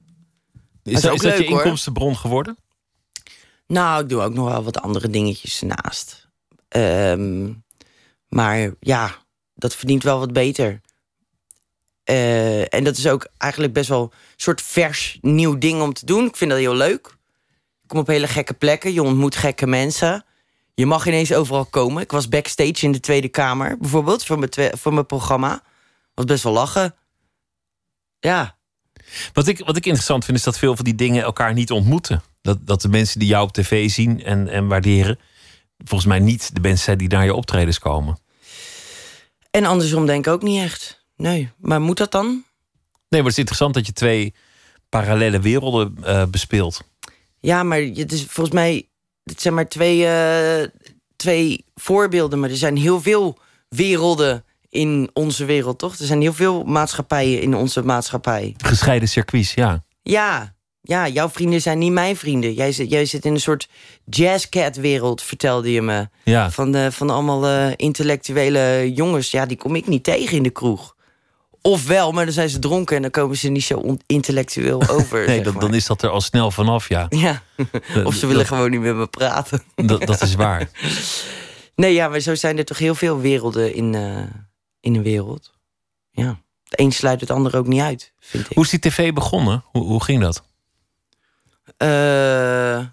[0.84, 2.58] Is, dat, is dat je inkomstenbron geworden?
[3.67, 6.29] Nou, ik doe ook nog wel wat andere dingetjes naast.
[6.69, 7.63] Um,
[8.27, 9.15] maar ja,
[9.56, 10.82] dat verdient wel wat beter.
[12.10, 16.06] Uh, en dat is ook eigenlijk best wel een soort vers nieuw ding om te
[16.06, 16.25] doen.
[16.25, 17.17] Ik vind dat heel leuk.
[17.82, 18.93] Ik kom op hele gekke plekken.
[18.93, 20.25] Je ontmoet gekke mensen.
[20.73, 22.01] Je mag ineens overal komen.
[22.01, 25.63] Ik was backstage in de Tweede Kamer, bijvoorbeeld, voor mijn, voor mijn programma.
[26.13, 26.95] Was best wel lachen.
[28.19, 28.57] Ja,
[29.33, 32.23] wat ik, wat ik interessant vind, is dat veel van die dingen elkaar niet ontmoeten.
[32.41, 35.19] Dat, dat de mensen die jou op tv zien en, en waarderen,
[35.77, 38.17] volgens mij niet de bands zijn die naar je optredens komen.
[39.51, 41.05] En andersom denk ik ook niet echt.
[41.15, 42.25] Nee, maar moet dat dan?
[42.25, 44.33] Nee, maar het is interessant dat je twee
[44.89, 46.81] parallele werelden uh, bespeelt.
[47.39, 48.88] Ja, maar het is volgens mij...
[49.23, 50.67] Het zijn maar twee, uh,
[51.15, 52.39] twee voorbeelden.
[52.39, 53.38] Maar er zijn heel veel
[53.69, 55.97] werelden in onze wereld, toch?
[55.97, 58.53] Er zijn heel veel maatschappijen in onze maatschappij.
[58.57, 59.83] Gescheiden circuits, ja.
[60.01, 62.53] Ja, ja, jouw vrienden zijn niet mijn vrienden.
[62.53, 63.69] Jij zit, jij zit in een soort
[64.05, 66.07] jazzcat-wereld, vertelde je me.
[66.23, 66.51] Ja.
[66.51, 69.31] Van, de, van allemaal uh, intellectuele jongens.
[69.31, 70.92] Ja, die kom ik niet tegen in de kroeg.
[71.65, 75.28] Of wel, maar dan zijn ze dronken en dan komen ze niet zo intellectueel over.
[75.28, 77.06] nee, dan, dan, is dat er al snel vanaf, ja.
[77.10, 77.41] Ja,
[78.04, 79.63] of ze willen gewoon niet met me praten.
[79.76, 80.69] dat, dat is waar.
[81.76, 84.19] Nee, ja, maar zo zijn er toch heel veel werelden in, uh,
[84.80, 85.54] in een wereld.
[86.12, 88.56] Ja, het een sluit het ander ook niet uit, vind ik.
[88.56, 89.63] Hoe is die tv begonnen?
[89.71, 90.43] Hoe, hoe ging dat?
[91.78, 92.88] Uh,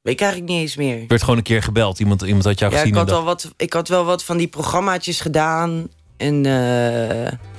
[0.00, 1.00] weet ik eigenlijk niet eens meer.
[1.00, 1.98] Je werd gewoon een keer gebeld.
[1.98, 2.92] Iemand, iemand had jou ja, gezien.
[2.92, 5.88] Ik had, al wat, ik had wel wat van die programmaatjes gedaan.
[6.16, 7.53] En uh,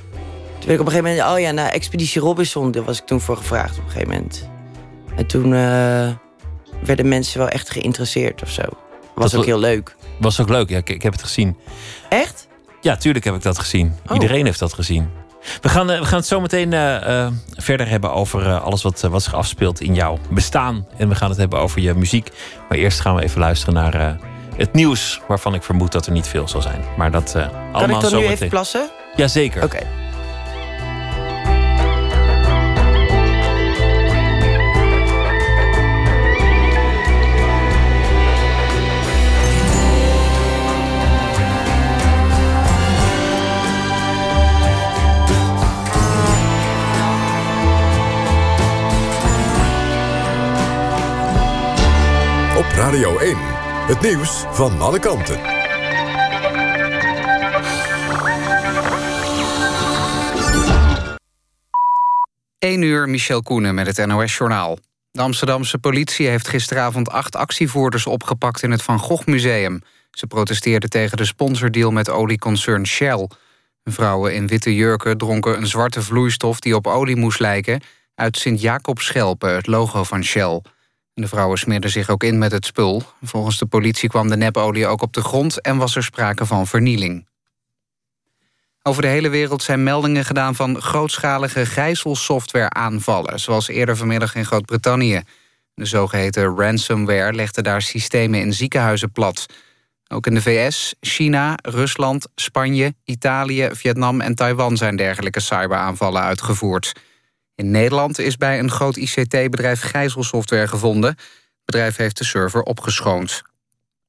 [0.66, 1.34] toen ik op een gegeven moment...
[1.34, 2.70] Oh ja, naar Expeditie Robinson.
[2.70, 4.48] Daar was ik toen voor gevraagd op een gegeven moment.
[5.16, 6.10] En toen uh,
[6.84, 8.62] werden mensen wel echt geïnteresseerd of zo.
[9.14, 9.96] Was dat ook heel leuk.
[10.18, 10.76] Was ook leuk, ja.
[10.76, 11.56] Ik, ik heb het gezien.
[12.08, 12.48] Echt?
[12.80, 13.94] Ja, tuurlijk heb ik dat gezien.
[14.06, 14.14] Oh.
[14.14, 15.10] Iedereen heeft dat gezien.
[15.60, 17.26] We gaan, we gaan het zo meteen uh,
[17.56, 20.86] verder hebben over uh, alles wat, wat zich afspeelt in jouw bestaan.
[20.96, 22.28] En we gaan het hebben over je muziek.
[22.68, 24.18] Maar eerst gaan we even luisteren naar
[24.56, 26.84] het nieuws, waarvan ik vermoed dat er niet veel zal zijn.
[26.96, 28.34] Maar dat kan allemaal ik dan zo nu meteen.
[28.36, 28.90] even plassen?
[29.16, 29.64] Jazeker.
[29.64, 29.76] Oké.
[29.76, 30.05] Okay.
[52.76, 53.36] Radio 1.
[53.86, 55.40] Het nieuws van alle kanten.
[62.58, 64.78] 1 uur, Michel Koenen met het NOS-journaal.
[65.10, 68.62] De Amsterdamse politie heeft gisteravond acht actievoerders opgepakt...
[68.62, 69.82] in het Van Gogh Museum.
[70.10, 73.28] Ze protesteerden tegen de sponsordeal met olieconcern Shell.
[73.84, 76.60] Vrouwen in witte jurken dronken een zwarte vloeistof...
[76.60, 77.80] die op olie moest lijken,
[78.14, 80.60] uit Sint-Jacobs-Schelpen, het logo van Shell...
[81.20, 83.02] De vrouwen smeerden zich ook in met het spul.
[83.22, 85.60] Volgens de politie kwam de nepolie ook op de grond...
[85.60, 87.26] en was er sprake van vernieling.
[88.82, 93.40] Over de hele wereld zijn meldingen gedaan van grootschalige gijzelsoftware-aanvallen...
[93.40, 95.22] zoals eerder vanmiddag in Groot-Brittannië.
[95.74, 99.46] De zogeheten ransomware legde daar systemen in ziekenhuizen plat.
[100.08, 104.76] Ook in de VS, China, Rusland, Spanje, Italië, Vietnam en Taiwan...
[104.76, 106.92] zijn dergelijke cyberaanvallen uitgevoerd...
[107.56, 111.10] In Nederland is bij een groot ICT-bedrijf gijzelsoftware gevonden.
[111.10, 113.42] Het bedrijf heeft de server opgeschoond.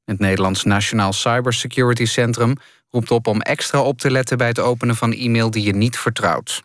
[0.05, 2.53] Het Nederlands Nationaal Cybersecurity Centrum
[2.89, 5.97] roept op om extra op te letten bij het openen van e-mail die je niet
[5.97, 6.63] vertrouwt.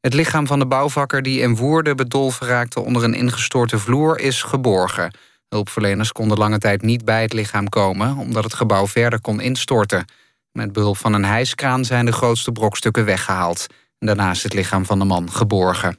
[0.00, 4.42] Het lichaam van de bouwvakker die in Woerden bedolven raakte onder een ingestorte vloer is
[4.42, 5.14] geborgen.
[5.48, 10.04] Hulpverleners konden lange tijd niet bij het lichaam komen omdat het gebouw verder kon instorten.
[10.52, 13.66] Met behulp van een hijskraan zijn de grootste brokstukken weggehaald.
[14.06, 15.98] Daarna is het lichaam van de man geborgen.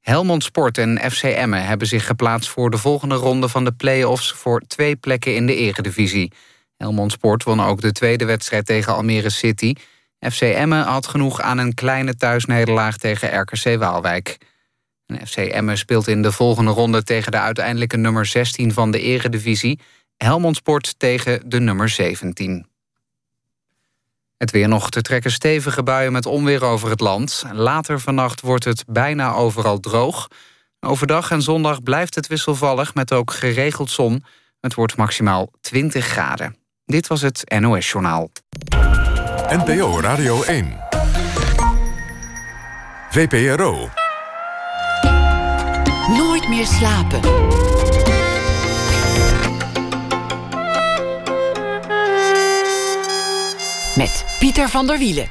[0.00, 4.32] Helmond Sport en FC Emmen hebben zich geplaatst voor de volgende ronde van de play-offs
[4.32, 6.32] voor twee plekken in de eredivisie.
[6.76, 9.74] Helmond Sport won ook de tweede wedstrijd tegen Almere City.
[10.30, 14.38] FC Emmen had genoeg aan een kleine thuisnederlaag tegen RKC Waalwijk.
[15.06, 19.00] En FC Emmen speelt in de volgende ronde tegen de uiteindelijke nummer 16 van de
[19.00, 19.80] eredivisie.
[20.16, 22.66] Helmond Sport tegen de nummer 17.
[24.44, 27.44] Het weer nog te trekken stevige buien met onweer over het land.
[27.52, 30.28] Later vannacht wordt het bijna overal droog.
[30.80, 34.24] Overdag en zondag blijft het wisselvallig met ook geregeld zon.
[34.60, 36.56] Het wordt maximaal 20 graden.
[36.84, 38.30] Dit was het NOS Journaal.
[39.48, 40.80] NPO Radio 1.
[43.10, 43.88] VPRO.
[46.08, 47.20] Nooit meer slapen.
[53.96, 55.28] Met Pieter van der Wielen.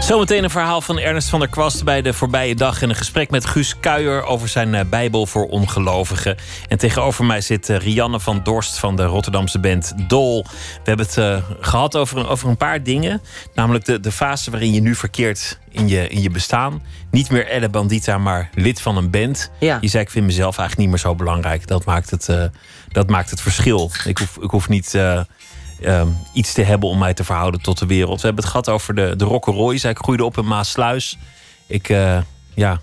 [0.00, 2.82] Zometeen een verhaal van Ernest van der Kwast bij de voorbije dag.
[2.82, 6.36] En een gesprek met Guus Kuijer over zijn eh, Bijbel voor ongelovigen.
[6.68, 10.42] En tegenover mij zit eh, Rianne van Dorst van de Rotterdamse band Dol.
[10.42, 13.22] We hebben het uh, gehad over, over een paar dingen.
[13.54, 16.82] Namelijk de, de fase waarin je nu verkeert in je, in je bestaan.
[17.10, 19.50] Niet meer Elle Bandita, maar lid van een band.
[19.60, 19.78] Ja.
[19.80, 21.66] Je zei, ik vind mezelf eigenlijk niet meer zo belangrijk.
[21.66, 22.44] Dat maakt het, uh,
[22.88, 23.90] dat maakt het verschil.
[24.04, 24.94] Ik hoef, ik hoef niet...
[24.94, 25.20] Uh,
[25.84, 28.20] um, iets te hebben om mij te verhouden tot de wereld.
[28.20, 29.78] We hebben het gehad over de, de Rock'n'Roy.
[29.78, 31.18] Zij groeide op in Maasluis.
[31.66, 32.20] Ik, uh,
[32.54, 32.80] ja,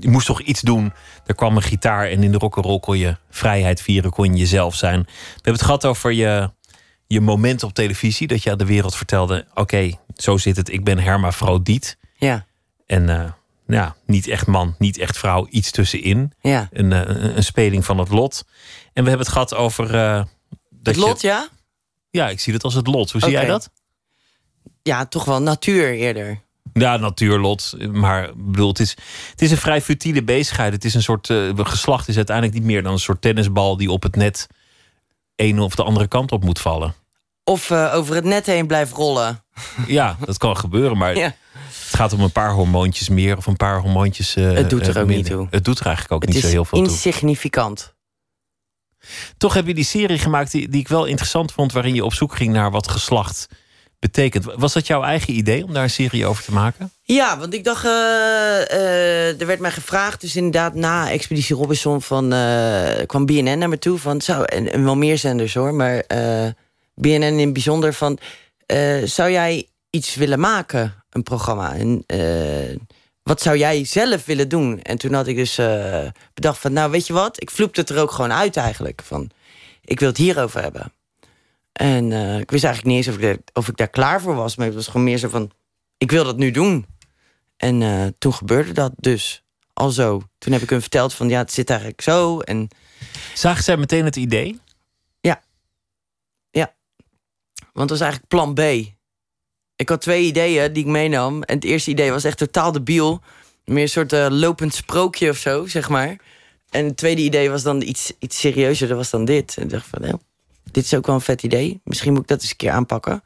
[0.00, 0.92] je moest toch iets doen.
[1.26, 4.74] Er kwam een gitaar en in de rock'n'roll kon je vrijheid vieren, kon je jezelf
[4.74, 5.02] zijn.
[5.02, 6.50] We hebben het gehad over je,
[7.06, 8.26] je moment op televisie.
[8.26, 10.72] Dat je aan de wereld vertelde: oké, zo zit het.
[10.72, 11.98] Ik ben hermafrodiet.
[12.16, 12.46] Ja.
[12.86, 13.24] En uh,
[13.66, 16.32] ja, niet echt man, niet echt vrouw, iets tussenin.
[16.40, 16.68] Ja.
[16.72, 18.44] Een, een, een speling van het lot.
[18.92, 19.94] En we hebben het gehad over.
[19.94, 20.22] Uh,
[20.82, 21.48] het lot, ja?
[22.12, 23.10] Ja, ik zie het als het lot.
[23.10, 23.70] Hoe zie jij dat?
[24.82, 26.40] Ja, toch wel natuur eerder.
[26.72, 27.74] Ja, natuurlot.
[27.92, 28.90] Maar bedoel, het, is,
[29.30, 30.72] het is een vrij futiele bezigheid.
[30.72, 31.28] Het is een soort.
[31.28, 34.48] Uh, geslacht is uiteindelijk niet meer dan een soort tennisbal die op het net
[35.36, 36.94] een of de andere kant op moet vallen.
[37.44, 39.44] Of uh, over het net heen blijft rollen.
[39.86, 41.34] Ja, dat kan gebeuren, maar ja.
[41.54, 44.36] het gaat om een paar hormoontjes meer of een paar hormoontjes.
[44.36, 45.16] Uh, het doet er ook minder.
[45.16, 45.46] niet toe.
[45.50, 46.88] Het doet er eigenlijk ook het niet zo heel veel toe.
[46.88, 47.94] Insignificant.
[49.38, 52.14] Toch heb je die serie gemaakt die, die ik wel interessant vond, waarin je op
[52.14, 53.48] zoek ging naar wat geslacht
[53.98, 54.44] betekent.
[54.44, 56.92] Was dat jouw eigen idee om daar een serie over te maken?
[57.02, 62.02] Ja, want ik dacht, uh, uh, er werd mij gevraagd, dus inderdaad na Expeditie Robinson
[62.02, 66.04] van, uh, kwam BNN naar me toe van, en wel meer zenders hoor, maar
[66.94, 68.18] BNN in het bijzonder van,
[69.04, 71.74] zou jij iets willen maken, een programma?
[71.74, 72.04] En
[73.22, 74.82] wat zou jij zelf willen doen?
[74.82, 75.54] En toen had ik dus
[76.34, 79.30] bedacht van, nou weet je wat, ik vloepte het er ook gewoon uit eigenlijk, van,
[79.84, 80.92] ik wil het hierover hebben.
[81.72, 84.56] En uh, ik wist eigenlijk niet eens of ik, of ik daar klaar voor was.
[84.56, 85.50] Maar het was gewoon meer zo van,
[85.98, 86.86] ik wil dat nu doen.
[87.56, 90.22] En uh, toen gebeurde dat dus al zo.
[90.38, 92.40] Toen heb ik hem verteld van, ja, het zit eigenlijk zo.
[92.40, 92.68] En...
[93.34, 94.60] Zagen zij meteen het idee?
[95.20, 95.42] Ja.
[96.50, 96.74] Ja.
[97.72, 98.60] Want het was eigenlijk plan B.
[99.76, 101.42] Ik had twee ideeën die ik meenam.
[101.42, 103.20] En het eerste idee was echt totaal debiel.
[103.64, 106.16] Meer een soort uh, lopend sprookje of zo, zeg maar.
[106.70, 108.88] En het tweede idee was dan iets, iets serieuzer.
[108.88, 109.56] Dat was dan dit.
[109.56, 110.18] En ik dacht van, nou,
[110.70, 111.80] dit is ook wel een vet idee.
[111.84, 113.22] Misschien moet ik dat eens een keer aanpakken.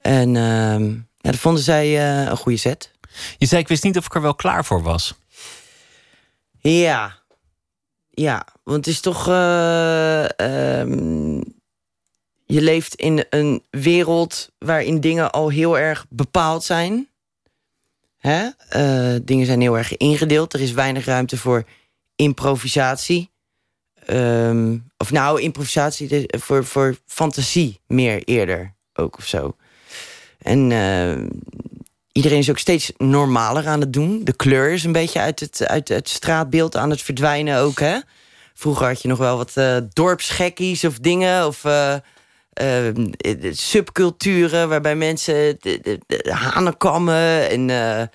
[0.00, 0.78] En uh,
[1.16, 2.90] ja, dat vonden zij uh, een goede set.
[3.38, 5.14] Je zei, ik wist niet of ik er wel klaar voor was.
[6.58, 7.18] Ja.
[8.10, 9.28] Ja, want het is toch...
[9.28, 10.24] Uh,
[12.50, 17.08] je leeft in een wereld waarin dingen al heel erg bepaald zijn.
[18.18, 18.48] Hè?
[18.76, 20.54] Uh, dingen zijn heel erg ingedeeld.
[20.54, 21.64] Er is weinig ruimte voor
[22.16, 23.30] improvisatie.
[24.06, 29.56] Um, of nou, improvisatie voor, voor fantasie meer eerder ook of zo.
[30.38, 31.26] En uh,
[32.12, 34.24] iedereen is ook steeds normaler aan het doen.
[34.24, 37.80] De kleur is een beetje uit het, uit het straatbeeld aan het verdwijnen ook.
[37.80, 37.98] Hè?
[38.54, 41.46] Vroeger had je nog wel wat uh, dorpsgekkies of dingen.
[41.46, 41.64] Of
[42.62, 45.58] uh, subculturen waarbij mensen
[46.28, 48.10] hanen kammen en...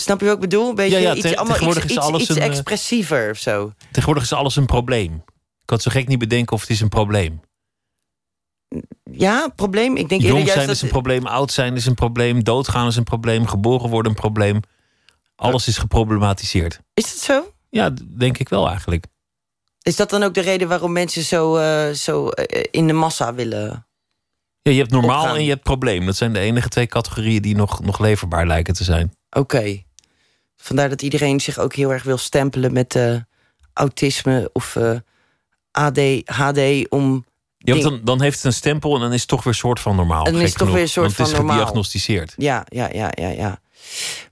[0.00, 0.68] Snap je wat ik bedoel?
[0.68, 3.72] Een beetje ja, ja, iets, allemaal iets, iets, iets een, expressiever of zo.
[3.90, 5.14] Tegenwoordig is alles een probleem.
[5.14, 7.40] Ik kan het zo gek niet bedenken of het is een probleem.
[9.12, 9.96] Ja, probleem.
[9.96, 10.74] Ik denk Jong zijn dat...
[10.74, 14.18] is een probleem, oud zijn is een probleem, doodgaan is een probleem, geboren worden een
[14.18, 14.60] probleem.
[15.36, 16.80] Alles is geproblematiseerd.
[16.94, 17.52] Is dat zo?
[17.70, 19.04] Ja, denk ik wel eigenlijk.
[19.82, 23.34] Is dat dan ook de reden waarom mensen zo, uh, zo uh, in de massa
[23.34, 23.86] willen?
[24.62, 25.36] Ja, je hebt normaal opgaan?
[25.36, 26.06] en je hebt probleem.
[26.06, 29.12] Dat zijn de enige twee categorieën die nog, nog leverbaar lijken te zijn.
[29.30, 29.38] Oké.
[29.38, 29.86] Okay.
[30.56, 33.16] Vandaar dat iedereen zich ook heel erg wil stempelen met uh,
[33.72, 34.76] autisme of
[35.70, 37.24] ADHD om.
[37.58, 39.58] Ja, want dan, dan heeft het een stempel en dan is het toch weer een
[39.58, 40.24] soort van normaal.
[40.24, 41.44] En dan is het toch weer een soort van normaal.
[41.44, 42.34] het is gediagnosticeerd.
[42.36, 43.60] Ja, ja, ja, ja, ja.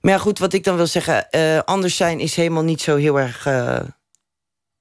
[0.01, 2.95] Maar ja, goed, wat ik dan wil zeggen, uh, anders zijn is helemaal niet zo
[2.95, 3.43] heel erg.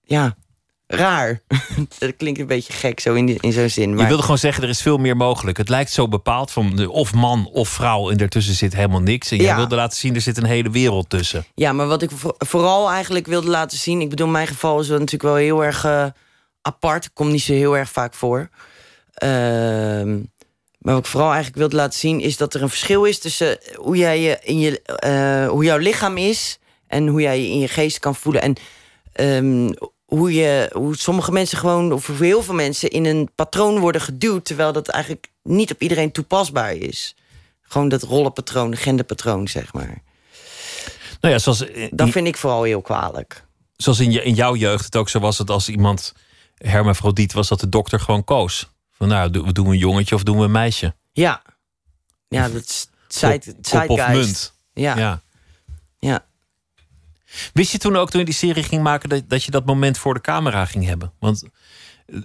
[0.03, 0.37] ja,
[0.87, 1.40] raar.
[1.99, 3.90] dat klinkt een beetje gek zo in, in zo'n zin.
[3.90, 4.01] Maar...
[4.03, 5.57] Je wilde gewoon zeggen, er is veel meer mogelijk.
[5.59, 9.31] Het lijkt zo bepaald van de, of man of vrouw en daartussen zit helemaal niks.
[9.31, 9.57] En jij Ja.
[9.57, 11.44] wilde laten zien, er zit een hele wereld tussen.
[11.55, 14.01] Ja, maar wat ik vo- vooral eigenlijk wilde laten zien...
[14.01, 16.07] ik bedoel, mijn geval is natuurlijk wel heel erg eh,
[16.62, 17.12] apart.
[17.12, 18.49] Komt niet zo heel erg vaak voor.
[19.14, 20.14] Ehm,
[20.79, 22.20] maar wat ik vooral eigenlijk wilde laten zien...
[22.20, 25.78] is dat er een verschil is tussen hoe, jij je in je, eh, hoe jouw
[25.78, 26.59] lichaam is...
[26.87, 28.43] en hoe jij je in je geest kan voelen.
[28.43, 28.55] En
[29.12, 29.72] ehm,
[30.07, 32.91] hoe, je, hoe sommige mensen gewoon, of hoe heel veel mensen...
[32.91, 34.45] in een patroon worden geduwd...
[34.45, 37.17] terwijl dat eigenlijk niet op iedereen toepasbaar is.
[37.63, 40.03] Gewoon dat rollenpatroon, genderpatroon, zeg maar.
[41.21, 43.45] Nou ja, zoals, in, Dat vind ik vooral heel kwalijk.
[43.77, 45.37] zoals in, je, in jouw jeugd het ook zo was...
[45.37, 46.13] dat als iemand
[46.57, 48.69] hermafrodiet was, dat de dokter gewoon koos.
[48.93, 50.95] Van nou, do- doen we een jongetje of doen we een meisje?
[51.13, 51.43] Ja.
[52.29, 54.09] Ja, dat is zeitgeist.
[54.09, 54.53] munt.
[54.73, 54.97] Ja.
[54.97, 55.21] Ja.
[55.99, 56.25] Ja.
[57.53, 59.09] Wist je toen ook, toen je die serie ging maken...
[59.09, 61.12] Dat, dat je dat moment voor de camera ging hebben?
[61.18, 61.45] Want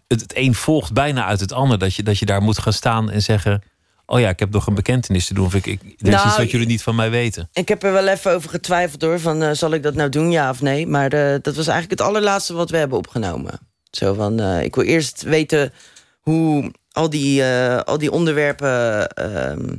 [0.07, 1.77] het, het een volgt bijna uit het ander.
[1.77, 3.61] Dat je, dat je daar moet gaan staan en zeggen...
[4.05, 5.45] oh ja, ik heb nog een bekentenis te doen.
[5.45, 7.49] Of ik, ik, er is Nou, iets wat jullie niet van mij weten.
[7.53, 9.19] Ik heb er wel even over getwijfeld hoor.
[9.19, 10.87] Van, eh, zal ik dat nou doen, ja of nee?
[10.87, 13.59] Maar eh, dat was eigenlijk het allerlaatste wat we hebben opgenomen.
[13.91, 15.73] Zo van, eh, ik wil eerst weten
[16.19, 17.43] hoe al die,
[17.85, 19.75] al die onderwerpen ehm,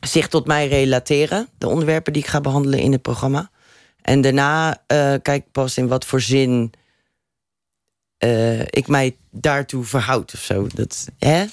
[0.00, 1.48] zich tot mij relateren.
[1.58, 3.50] De onderwerpen die ik ga behandelen in het programma.
[4.02, 6.72] En daarna eh, kijk ik pas in wat voor zin
[8.18, 10.66] eh, ik mij daartoe verhoud of zo.
[10.74, 11.44] Dat, hè?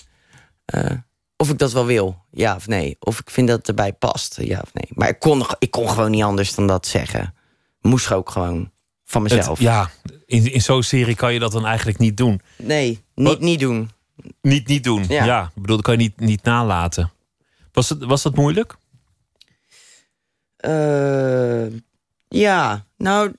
[0.66, 0.91] Eh,
[1.38, 2.95] of ik dat wel wil, ja of nee.
[3.00, 4.88] Of ik vind dat het erbij past, ja of nee.
[4.93, 7.34] Maar ik kon, ik kon gewoon niet anders dan dat zeggen.
[7.82, 8.72] Moest ook gewoon
[9.06, 9.47] van mezelf.
[9.47, 9.89] Het- ja,
[10.26, 12.41] in, in zo'n serie kan je dat dan eigenlijk niet doen.
[12.56, 13.91] Nee, niet, Wat- niet doen.
[14.41, 15.06] Niet, niet doen.
[15.08, 15.26] Ja.
[15.26, 15.43] Ja.
[15.56, 17.12] ik bedoel, dat kan je niet, niet nalaten.
[17.72, 18.76] Was, het, was dat moeilijk?
[20.56, 21.66] Eh,
[22.30, 23.34] ja, nou,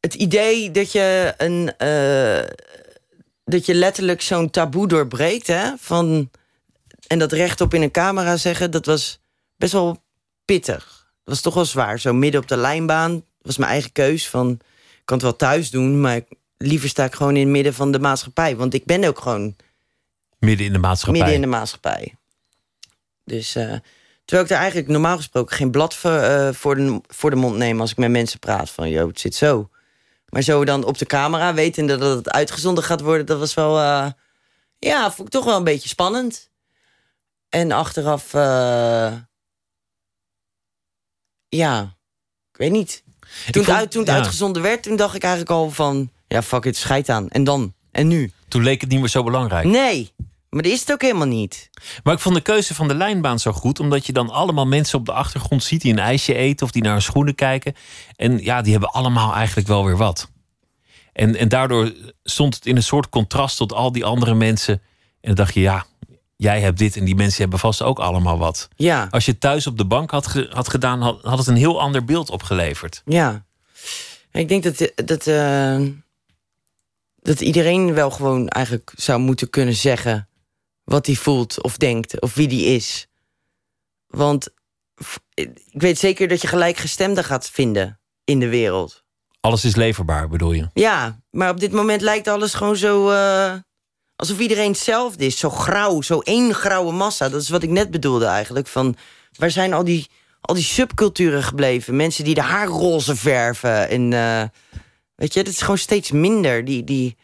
[0.00, 1.76] het idee dat je een.
[1.76, 2.48] eh,
[3.44, 5.70] dat je letterlijk zo'n taboe doorbreekt, hè?
[5.78, 6.30] Van,
[7.06, 9.18] en dat rechtop in een camera zeggen, dat was
[9.56, 10.02] best wel
[10.44, 11.10] pittig.
[11.24, 11.98] Dat was toch wel zwaar.
[12.00, 13.24] Zo midden op de lijnbaan.
[13.40, 14.28] Was mijn eigen keus.
[14.28, 17.50] Van, ik kan het wel thuis doen, maar ik- liever sta ik gewoon in het
[17.50, 18.56] midden van de maatschappij.
[18.56, 19.56] Want ik ben ook gewoon
[20.38, 21.18] Midden in de maatschappij.
[21.20, 22.14] midden in de maatschappij.
[23.24, 23.74] Dus eh,
[24.24, 27.56] terwijl ik daar eigenlijk normaal gesproken geen blad voor, eh, voor, de, voor de mond
[27.56, 28.70] neem als ik met mensen praat.
[28.70, 29.68] Van, joh, het zit zo.
[30.28, 33.78] Maar zo dan op de camera, wetende dat het uitgezonden gaat worden, dat was wel,
[33.78, 34.06] eh,
[34.78, 36.50] ja, vond ik toch wel een beetje spannend.
[37.48, 39.12] En achteraf, eh,
[41.48, 41.96] ja,
[42.52, 43.02] ik weet niet.
[43.50, 44.16] Toen, vond- het, uit, toen het ja.
[44.16, 47.28] uitgezonden werd, toen dacht ik eigenlijk al van, ja, fuck it, scheid aan.
[47.28, 47.74] En dan?
[47.90, 48.32] En nu?
[48.48, 49.64] Toen leek het niet meer zo belangrijk.
[49.64, 50.12] Nee,
[50.52, 51.70] maar dat is het ook helemaal niet.
[52.02, 54.98] Maar ik vond de keuze van de lijnbaan zo goed, omdat je dan allemaal mensen
[54.98, 57.74] op de achtergrond ziet die een ijsje eten of die naar hun schoenen kijken.
[58.16, 60.30] En ja, die hebben allemaal eigenlijk wel weer wat.
[61.12, 61.92] En, en daardoor
[62.22, 64.74] stond het in een soort contrast tot al die andere mensen.
[64.74, 64.82] En
[65.20, 65.84] dan dacht je, ja,
[66.36, 68.68] jij hebt dit en die mensen hebben vast ook allemaal wat.
[68.76, 69.08] Ja.
[69.10, 71.56] Als je het thuis op de bank had, ge- had gedaan, had, had het een
[71.56, 73.02] heel ander beeld opgeleverd.
[73.04, 73.44] Ja.
[74.32, 75.80] Ik denk dat, dat, eh,
[77.16, 80.26] dat iedereen wel gewoon eigenlijk zou moeten kunnen zeggen
[80.92, 83.06] wat hij voelt of denkt of wie die is.
[84.06, 84.48] Want
[85.34, 89.02] ik weet zeker dat je gelijkgestemden gaat vinden in de wereld.
[89.40, 90.68] Alles is leverbaar, bedoel je?
[90.74, 93.10] Ja, maar op dit moment lijkt alles gewoon zo.
[93.10, 93.54] eh,
[94.16, 95.38] alsof iedereen hetzelfde is.
[95.38, 97.28] Zo grauw, zo één grauwe massa.
[97.28, 98.66] Dat is wat ik net bedoelde eigenlijk.
[98.66, 98.96] Van
[99.38, 100.06] waar zijn al die,
[100.40, 101.96] al die subculturen gebleven?
[101.96, 103.88] Mensen die de haar roze verven.
[103.88, 104.48] En eh,
[105.14, 106.64] weet je, dat is gewoon steeds minder.
[106.64, 107.16] Die, die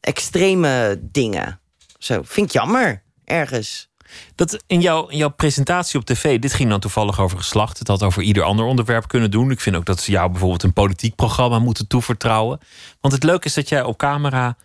[0.00, 1.60] extreme dingen.
[1.98, 3.02] Zo, vind ik jammer.
[3.24, 3.88] Ergens.
[4.34, 7.78] Dat in, jouw in jouw presentatie op tv, dit ging dan toevallig over geslacht.
[7.78, 9.50] Het had over ieder ander onderwerp kunnen doen.
[9.50, 12.58] Ik vind ook dat ze jou bijvoorbeeld een politiek programma moeten toevertrouwen.
[13.00, 14.56] Want het leuke is dat jij op camera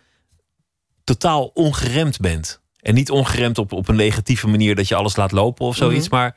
[1.04, 2.60] totaal ongeremd bent.
[2.80, 6.08] En niet ongeremd op, op een negatieve manier dat je alles laat lopen of zoiets,
[6.08, 6.36] maar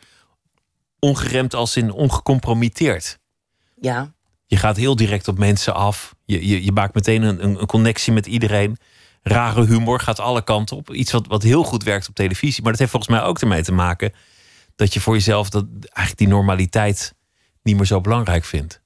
[0.99, 3.19] ongeremd als in ongecompromitteerd.
[3.81, 4.13] Ja.
[4.45, 6.15] Je gaat heel direct op mensen af.
[6.25, 8.77] Je, je, je maakt meteen een, een, een connectie met iedereen.
[9.23, 10.93] Rare humor gaat alle kanten op.
[10.93, 12.61] Iets wat, wat heel goed werkt op televisie.
[12.61, 14.13] Maar dat heeft volgens mij ook ermee te maken
[14.75, 17.13] dat je voor jezelf dat, eigenlijk die normaliteit
[17.61, 18.81] niet meer zo belangrijk vindt.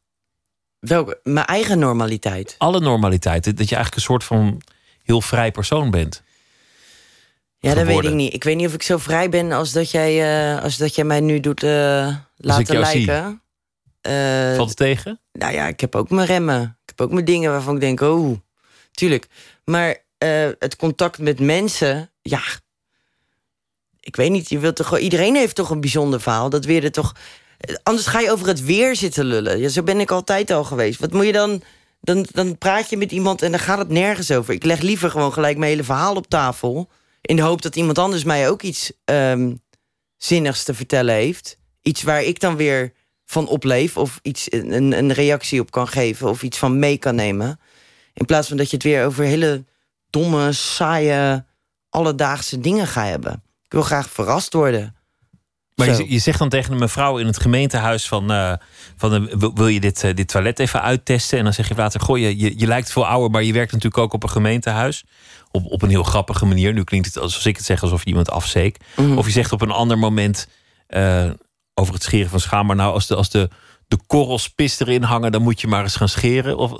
[0.79, 1.19] Welke?
[1.23, 2.55] Mijn eigen normaliteit.
[2.57, 3.43] Alle normaliteit.
[3.43, 4.61] Dat je eigenlijk een soort van
[5.03, 6.23] heel vrij persoon bent.
[7.59, 8.33] Ja, dat weet ik niet.
[8.33, 11.05] Ik weet niet of ik zo vrij ben als dat jij, eh, als dat jij
[11.05, 13.41] mij nu doet eh, laten lijken.
[14.01, 15.19] Eh, Valt het tegen?
[15.31, 16.61] nou ja, ik heb ook mijn remmen.
[16.61, 18.37] Ik heb ook mijn dingen waarvan ik denk, oh,
[18.91, 19.27] tuurlijk.
[19.65, 22.41] Maar eh, het contact met mensen, ja.
[23.99, 26.49] Ik weet niet, je wilt toch iedereen heeft toch een bijzonder verhaal.
[26.49, 27.15] Dat weer er toch.
[27.83, 29.59] Anders ga je over het weer zitten lullen.
[29.59, 30.99] Ja, zo ben ik altijd al geweest.
[30.99, 31.61] Wat moet je dan.
[32.01, 34.53] Dan, dan praat je met iemand en dan gaat het nergens over.
[34.53, 36.89] Ik leg liever gewoon gelijk mijn hele verhaal op tafel.
[37.21, 39.53] In de hoop dat iemand anders mij ook iets ehm,
[40.17, 41.57] zinnigs te vertellen heeft.
[41.81, 42.93] Iets waar ik dan weer
[43.25, 43.97] van opleef.
[43.97, 46.29] Of iets, een, een reactie op kan geven.
[46.29, 47.59] Of iets van mee kan nemen.
[48.13, 49.63] In plaats van dat je het weer over hele
[50.09, 51.45] domme, saaie,
[51.89, 53.33] alledaagse dingen gaat hebben.
[53.63, 54.95] Ik wil graag verrast worden.
[55.75, 58.53] Maar je, je zegt dan tegen een mevrouw in het gemeentehuis van, eh,
[58.95, 61.37] van eh, wil- je dit, eh, dit toilet even uittesten?
[61.37, 63.71] En dan zeg je later, goh, je, je, je lijkt veel ouder, maar je werkt
[63.71, 65.03] natuurlijk ook op een gemeentehuis.
[65.51, 66.73] Op, op een heel grappige manier.
[66.73, 68.77] Nu klinkt het alsof ik het zeg, alsof je iemand afzeek.
[68.95, 69.17] Mhm.
[69.17, 70.47] Of je zegt op een ander moment
[71.73, 72.65] over het scheren van schaam.
[72.65, 73.49] Maar nou, als de, als de,
[73.87, 76.57] de korrels pis erin hangen, dan moet je maar eens gaan scheren.
[76.57, 76.71] Of,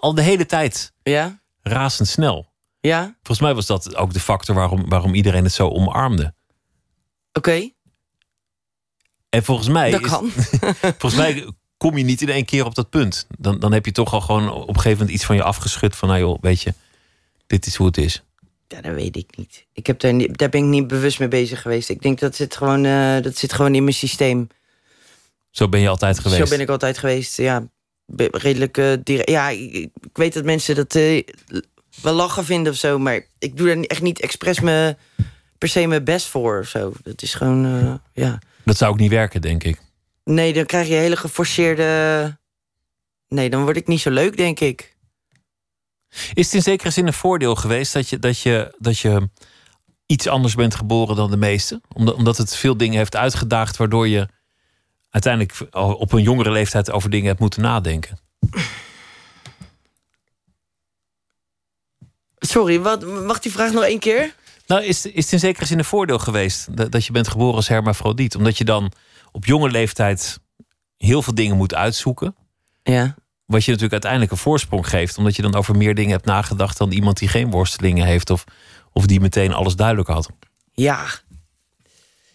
[0.00, 1.40] al de hele tijd Ja?
[1.62, 2.54] razendsnel.
[2.86, 3.16] Ja?
[3.22, 6.34] Volgens mij was dat ook de factor waarom, waarom iedereen het zo omarmde.
[7.32, 7.70] Oké,
[9.28, 10.30] En volgens mij, dat is, kan.
[10.98, 13.26] volgens mij kom je niet in één keer op dat punt.
[13.38, 15.96] Dan, dan heb je toch al gewoon op een gegeven moment iets van je afgeschud.
[15.96, 16.74] Van nou joh, weet je,
[17.46, 18.22] dit is hoe het is.
[18.68, 19.66] Ja, dat weet ik niet.
[19.72, 21.88] Ik heb daar, daar ben ik niet bewust mee bezig geweest.
[21.88, 24.48] Ik denk dat zit gewoon, eh, dat zit gewoon in mijn systeem.
[25.50, 26.42] Zo ben je altijd geweest.
[26.42, 27.36] Zo ben ik altijd geweest.
[27.36, 27.68] Ja,
[28.06, 29.30] be- redelijk eh, direct.
[29.30, 31.22] Ja, ik, ik weet dat mensen dat eh,
[32.02, 32.98] wel lachen vinden of zo.
[32.98, 34.96] Maar ik doe er echt niet expres me,
[35.58, 36.92] per se mijn best voor of zo.
[37.02, 37.94] Dat is gewoon, eh,
[38.24, 38.38] ja.
[38.64, 39.80] Dat zou ook niet werken, denk ik.
[40.24, 42.36] Nee, dan krijg je hele geforceerde
[43.28, 44.96] Nee, dan word ik niet zo leuk, denk ik.
[46.34, 49.30] Is het in zekere zin een voordeel geweest dat je, dat je, dat je
[50.06, 51.82] iets anders bent geboren dan de meesten?
[51.92, 54.28] Omdat, omdat het veel dingen heeft uitgedaagd, waardoor je
[55.10, 58.18] uiteindelijk op een jongere leeftijd over dingen hebt moeten nadenken.
[62.46, 64.34] Sorry, wat, mag die vraag nog één keer?
[64.66, 67.54] Nou, is, is het in zekere zin een voordeel geweest dat, dat je bent geboren
[67.54, 68.36] als hermafrodiet?
[68.36, 68.92] Omdat je dan
[69.32, 70.38] op jonge leeftijd
[70.96, 72.36] heel veel dingen moet uitzoeken.
[72.82, 73.14] Ja.
[73.44, 76.78] Wat je natuurlijk uiteindelijk een voorsprong geeft, omdat je dan over meer dingen hebt nagedacht
[76.78, 78.44] dan iemand die geen worstelingen heeft of,
[78.92, 80.30] of die meteen alles duidelijk had.
[80.72, 81.04] Ja.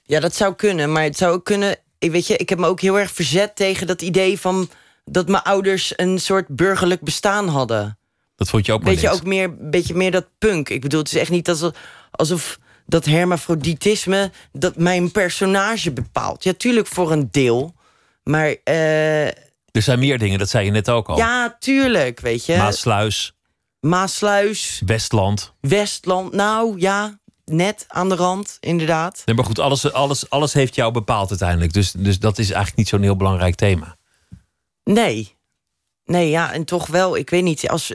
[0.04, 1.76] Ja, dat zou kunnen, maar het zou ook kunnen.
[2.00, 4.70] Ik weet je, ik heb me ook heel erg verzet tegen dat idee van
[5.06, 7.98] dat mijn ouders een soort burgerlijk bestaan hadden.
[8.42, 9.20] Dat vond je ook Weet je niks.
[9.20, 10.70] ook meer, beetje meer dat punk.
[10.70, 11.74] Ik bedoel, het is echt niet alsof,
[12.12, 16.44] alsof dat hermafroditisme dat mijn personage bepaalt.
[16.44, 17.76] Ja, tuurlijk voor een deel.
[18.24, 21.18] Maar eh, Er zijn meer dingen, dat zei je net ook al.
[21.18, 22.58] ja, tuurlijk, weet je.
[22.58, 23.34] Maasluis,
[23.80, 25.54] Maasluis, Westland.
[25.60, 29.22] Westland, nou ja, net aan de rand, inderdaad.
[29.26, 31.74] Nee, maar goed, alles, alles, alles heeft jou bepaald uiteindelijk.
[31.74, 33.96] Dus, dus dat is eigenlijk niet zo'n heel belangrijk thema.
[34.84, 35.40] Nee.
[36.12, 37.94] Nee, ja, en toch wel, ik weet niet, als...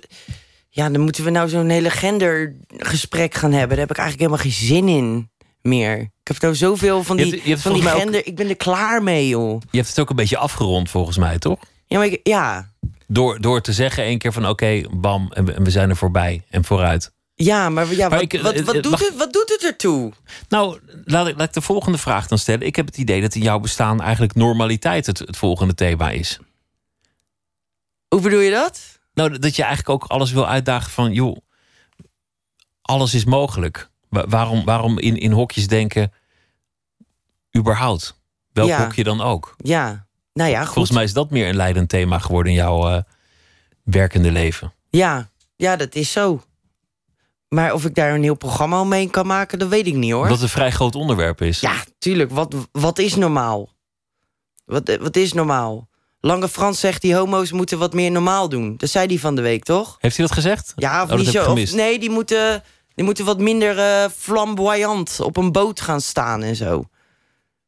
[0.68, 3.68] Ja, dan moeten we nou zo'n hele gendergesprek gaan hebben.
[3.76, 5.30] Daar heb ik eigenlijk helemaal geen zin in
[5.62, 5.98] meer.
[6.00, 8.26] Ik heb nou zoveel van Je die, hebt- je hebt van die ook- gender...
[8.26, 9.60] Ik ben er klaar mee, joh.
[9.70, 11.58] Je hebt het ook een beetje afgerond volgens mij, toch?
[11.86, 12.70] Ja, maar ik, ja,
[13.06, 15.96] Door, door te zeggen één keer van oké, bam, en we, en we zijn er
[15.96, 17.12] voorbij en vooruit.
[17.34, 19.64] ja maar, ja, Maar wat, ik- wat, eh, wat, eh, doet het, wat doet het
[19.64, 20.12] ertoe?
[20.48, 22.66] Nou, laat ik, laat ik de volgende vraag dan stellen.
[22.66, 26.38] Ik heb het idee dat in jouw bestaan eigenlijk normaliteit het, het volgende thema is.
[28.08, 28.98] Hoe bedoel je dat?
[29.14, 31.36] Nou, dat je eigenlijk ook alles wil uitdagen van, joh,
[32.82, 33.90] alles is mogelijk.
[34.08, 36.12] Wa- waarom, waarom in, in hokjes denken,
[37.56, 38.20] überhaupt?
[38.52, 38.82] Welk Ja.
[38.82, 39.54] hokje dan ook?
[39.56, 40.72] Ja, nou ja, goed.
[40.72, 43.02] Volgens mij is dat meer een leidend thema geworden in jouw eh,
[43.82, 44.72] werkende leven.
[44.90, 46.42] Ja, ja, dat is zo.
[47.48, 50.28] Maar of ik daar een heel programma omheen kan maken, dat weet ik niet hoor.
[50.28, 51.60] Het een vrij groot onderwerp is.
[51.60, 52.30] Ja, tuurlijk.
[52.30, 53.68] Wat, wat is normaal?
[54.64, 55.88] Wat, eh, wat is normaal?
[56.26, 58.74] Lange Frans zegt die homo's moeten wat meer normaal doen.
[58.76, 59.96] Dat zei die van de week, toch?
[60.00, 60.72] Heeft hij dat gezegd?
[60.76, 61.52] Ja, of Oh, niet zo.
[61.52, 62.62] Of, nee, die moeten,
[62.94, 66.84] die moeten wat minder eh, flamboyant op een boot gaan staan en zo.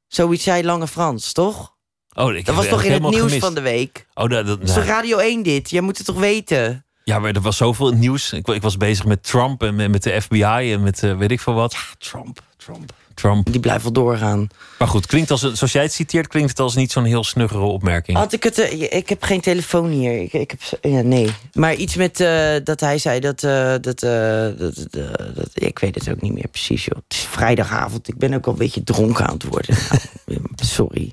[0.06, 1.76] Zoiets zei Lange Frans, toch?
[2.14, 3.38] Oh, ik Dat was toch in het nieuws gemist.
[3.38, 4.06] van de week?
[4.14, 5.70] Oh, dat, dat, is nou, Radio 1 dit?
[5.70, 6.84] Jij moet het toch weten?
[7.04, 8.32] ja, maar er was zoveel nieuws.
[8.32, 11.30] Ik, ik was bezig met Trump en met, met de FBI en met eh, weet
[11.30, 11.76] ik veel wat.
[11.98, 12.92] Trump, Trump.
[13.18, 13.50] Trump.
[13.52, 14.48] Die blijft wel doorgaan.
[14.78, 17.60] Maar goed, klinkt als, zoals jij het citeert, klinkt het als niet zo'n heel snuggere
[17.64, 18.16] opmerking.
[18.18, 18.58] Had ik het...
[18.58, 20.20] eh, ik heb geen telefoon hier.
[20.20, 20.60] Ik, ik heb,
[20.92, 21.30] ja, nee.
[21.52, 23.42] Maar iets met eh, dat hij zei dat...
[23.42, 24.10] eh, dat, eh,
[24.58, 26.98] dat, dat, dat- Ik weet het ook niet meer precies, joh.
[27.08, 28.08] Het is vrijdagavond.
[28.08, 29.76] Ik ben ook al een beetje dronken aan het worden.
[30.26, 31.12] Nou, sorry.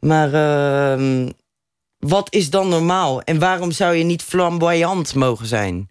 [0.00, 0.32] Maar...
[0.92, 1.28] ehm,
[1.98, 3.22] wat is dan normaal?
[3.22, 5.88] En waarom zou je niet flamboyant mogen zijn?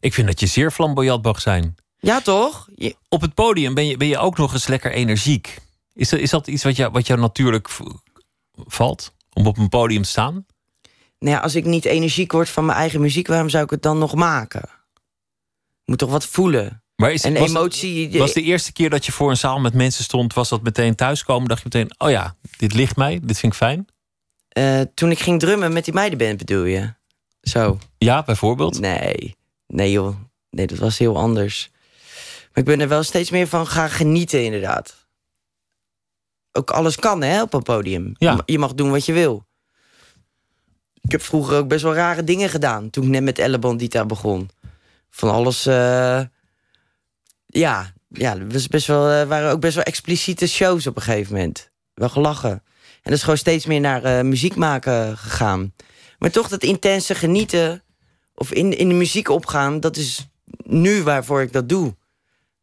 [0.00, 1.74] Ik vind dat je zeer flamboyant mag zijn.
[1.98, 2.68] Ja, toch?
[2.74, 5.58] Je- Op het podium ben je, ben je ook nog eens lekker energiek.
[5.92, 7.68] Is dat, is dat iets wat jou, wat jou natuurlijk
[8.52, 9.12] valt?
[9.32, 10.46] Om op een podium te staan?
[11.18, 13.26] nou ja, als ik niet energiek word van mijn eigen muziek...
[13.26, 14.62] waarom zou ik het dan nog maken?
[14.62, 16.82] Ik moet toch wat voelen?
[16.96, 18.18] Maar is, En was, emotie...
[18.18, 20.34] was de eerste keer dat je voor een zaal met mensen stond...
[20.34, 21.48] was dat meteen thuiskomen?
[21.48, 23.86] Dacht je meteen, oh ja, dit ligt mij, dit vind ik fijn?
[24.48, 26.92] Eh, toen ik ging drummen met die meidenband bedoel je?
[27.40, 27.78] Zo.
[27.98, 28.80] Ja, bijvoorbeeld?
[28.80, 29.36] Nee.
[29.66, 30.16] Nee joh.
[30.50, 31.70] Nee, dat was heel anders.
[32.58, 35.06] Ik ben er wel steeds meer van gaan genieten inderdaad.
[36.52, 38.14] Ook alles kan hè, op een podium.
[38.18, 38.30] Ja.
[38.30, 39.46] Je ma- Je mag doen wat je wil.
[41.00, 42.90] Ik heb vroeger ook best wel rare dingen gedaan...
[42.90, 44.50] toen ik net met Elle Bandita begon.
[45.10, 45.66] Van alles...
[45.66, 46.20] eh,
[47.46, 51.32] Ja, ja, was best wel, eh, waren ook best wel expliciete shows op een gegeven
[51.32, 51.70] moment.
[51.94, 52.50] Wel gelachen.
[52.50, 55.74] En dat is gewoon steeds meer naar eh, muziek maken gegaan.
[56.18, 57.82] Maar toch dat intense genieten...
[58.34, 59.80] of in, in de muziek opgaan...
[59.80, 60.28] dat is
[60.62, 61.96] nu waarvoor ik dat doe.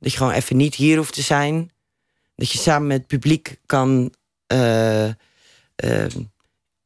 [0.05, 1.71] Dat je gewoon even niet hier hoeft te zijn.
[2.35, 4.13] Dat je samen met het publiek kan...
[4.47, 5.13] eh, eh,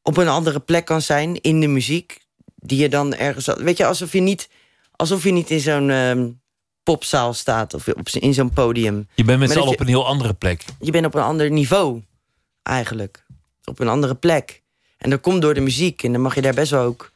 [0.01, 2.21] op een andere plek kan zijn in de muziek.
[2.55, 3.45] Die je dan ergens...
[3.45, 4.49] Weet je, alsof je niet,
[4.91, 6.29] alsof je niet in zo'n ehm,
[6.83, 7.73] popzaal staat...
[7.73, 9.07] of op, in zo'n podium.
[9.15, 10.65] Je bent met z'n allen op een heel andere plek.
[10.79, 12.03] Je bent op een ander niveau,
[12.63, 13.25] eigenlijk.
[13.63, 14.61] Op een andere plek.
[14.97, 16.03] En dat komt door de muziek.
[16.03, 17.11] En dan mag je daar best wel ook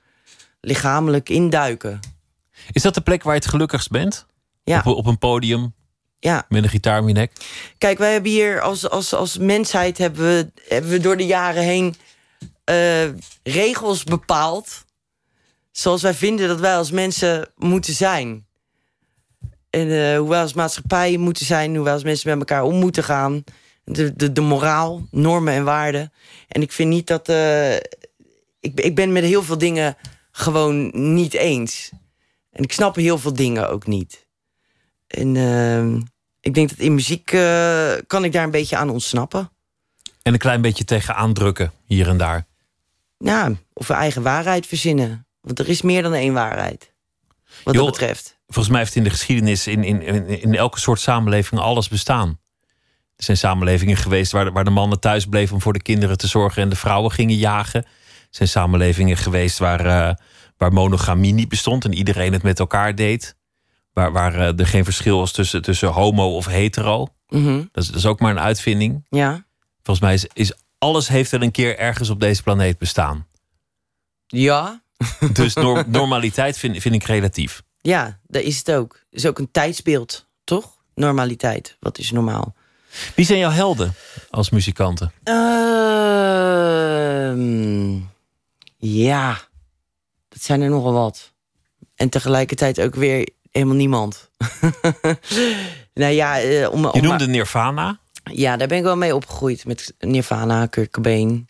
[0.61, 1.99] lichamelijk induiken.
[2.71, 4.25] Is dat de plek waar je het gelukkigst bent?
[4.63, 4.81] Ja.
[4.85, 5.73] Op, op een podium
[6.23, 6.45] Ja.
[6.49, 7.31] met een gitaar om je nek?
[7.77, 11.63] Kijk, wij hebben hier als, als, als mensheid hebben we, hebben we door de jaren
[11.63, 11.95] heen
[12.63, 13.09] eh,
[13.43, 14.85] regels bepaald.
[15.71, 18.45] Zoals wij vinden dat wij als mensen moeten zijn.
[19.69, 22.75] En eh, hoe wij als maatschappij moeten zijn, hoe wij als mensen met elkaar om
[22.75, 23.43] moeten gaan.
[23.83, 26.13] De, de, de moraal, normen en waarden.
[26.47, 27.29] En ik vind niet dat.
[27.29, 27.75] eh,
[28.59, 29.97] ik, ik ben met heel veel dingen
[30.31, 31.91] gewoon niet eens.
[32.51, 34.27] En ik snap heel veel dingen ook niet.
[35.07, 36.01] En ehm,
[36.43, 39.51] ik denk dat in muziek eh, kan ik daar een beetje aan ontsnappen.
[40.21, 42.45] En een klein beetje tegenaan drukken, hier en daar.
[43.17, 45.27] Ja, of een eigen waarheid verzinnen.
[45.41, 46.93] Want er is meer dan één waarheid.
[47.63, 48.37] Wat Joh, dat betreft.
[48.47, 52.39] Volgens mij heeft in de geschiedenis in, in, in, in elke soort samenleving alles bestaan.
[53.15, 56.17] Er zijn samenlevingen geweest waar de, waar de mannen thuis bleven om voor de kinderen
[56.17, 57.83] te zorgen en de vrouwen gingen jagen.
[57.83, 57.89] Er
[58.29, 60.15] zijn samenlevingen geweest waar, eh,
[60.57, 63.35] waar monogamie niet bestond en iedereen het met elkaar deed.
[63.93, 67.07] Waar, waar eh, er geen verschil was tussen, tussen homo of hetero.
[67.27, 67.63] Mhm.
[67.71, 69.05] Dat is, dat is ook maar een uitvinding.
[69.09, 69.45] Ja.
[69.83, 73.27] Volgens mij is, is alles heeft er een keer ergens op deze planeet bestaan.
[74.27, 74.81] Ja.
[75.33, 77.61] Dus nor- normaliteit vind, vind ik relatief.
[77.81, 78.93] Ja, dat is het ook.
[78.93, 80.77] Het is ook een tijdsbeeld, toch?
[80.95, 81.77] Normaliteit.
[81.79, 82.55] Wat is normaal?
[83.15, 83.93] Wie zijn jouw helden
[84.29, 85.11] als muzikanten?
[86.63, 87.95] Ehm,
[88.77, 89.41] ja,
[90.29, 91.33] dat zijn er nogal wat.
[91.95, 94.29] En tegelijkertijd ook weer helemaal niemand.
[95.93, 97.99] nou ja, eh, om, om Je noemde Nirvana.
[98.23, 99.65] ja, daar ben ik wel mee opgegroeid.
[99.65, 101.47] Met Nirvana, Kurt Cobain.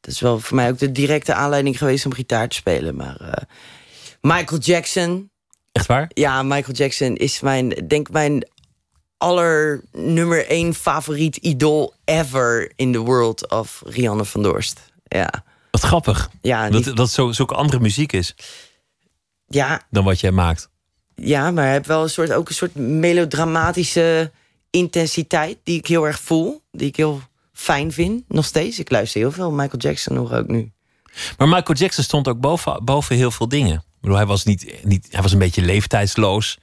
[0.00, 2.96] Dat is wel voor mij ook de directe aanleiding geweest om gitaar te spelen.
[2.96, 3.42] Maar eh,
[4.20, 5.30] Michael Jackson.
[5.72, 6.10] Echt waar?
[6.14, 8.48] Ja, Michael Jackson is mijn, denk mijn
[9.16, 14.80] aller nummer één favoriet idool ever in the world of Rianne van Dorst.
[15.04, 16.30] Ja, Wat grappig.
[16.40, 18.34] ja, Dat, dat zo, zulke andere muziek is
[19.46, 20.68] ja, dan wat jij maakt.
[21.14, 24.30] Ja, maar hij heeft wel een soort, ook een soort melodramatische
[24.70, 26.62] intensiteit die ik heel erg voel.
[26.72, 27.20] Die ik heel
[27.52, 28.78] fijn vind, nog steeds.
[28.78, 30.72] Ik luister heel veel Michael Jackson nog ook nu.
[31.38, 33.74] Maar Michael Jackson stond ook boven, boven heel veel dingen.
[33.74, 36.58] Ik bedoel, hij was, niet, niet, hij was een beetje leeftijdsloos.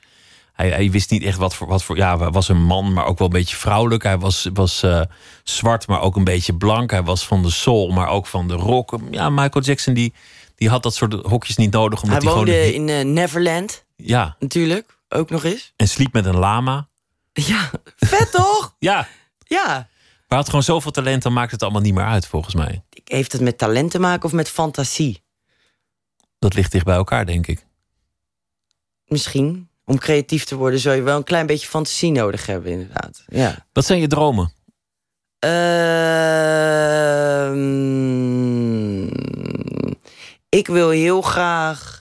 [0.53, 1.97] Hij, hij wist niet echt wat voor, wat voor.
[1.97, 4.03] Ja, hij was een man, maar ook wel een beetje vrouwelijk.
[4.03, 5.01] Hij was, was eh,
[5.43, 6.91] zwart, maar ook een beetje blank.
[6.91, 8.99] Hij was van de soul, maar ook van de rock.
[9.11, 10.13] Ja, Michael Jackson die,
[10.55, 12.01] die had dat soort hokjes niet nodig.
[12.03, 12.89] Omdat hij hij, woonde gewoon.
[12.89, 15.73] in eh, Neverland, Ja, natuurlijk, ook nog eens.
[15.75, 16.89] en sliep met een lama.
[17.33, 18.75] Ja, vet toch?
[18.79, 19.07] Ja,
[19.43, 19.87] Ja.
[20.27, 22.83] maar had gewoon zoveel talent, dan maakt het allemaal niet meer uit, volgens mij.
[23.03, 25.23] Heeft het met talent te maken of met fantasie?
[26.39, 27.65] Dat ligt dicht bij elkaar, denk ik.
[29.05, 29.69] Misschien.
[29.85, 33.23] Om creatief te worden zul je wel een klein beetje fantasie nodig hebben, inderdaad.
[33.27, 33.65] Ja.
[33.73, 34.53] Wat zijn je dromen?
[38.21, 39.07] Ehm,
[40.49, 42.00] ik wil heel graag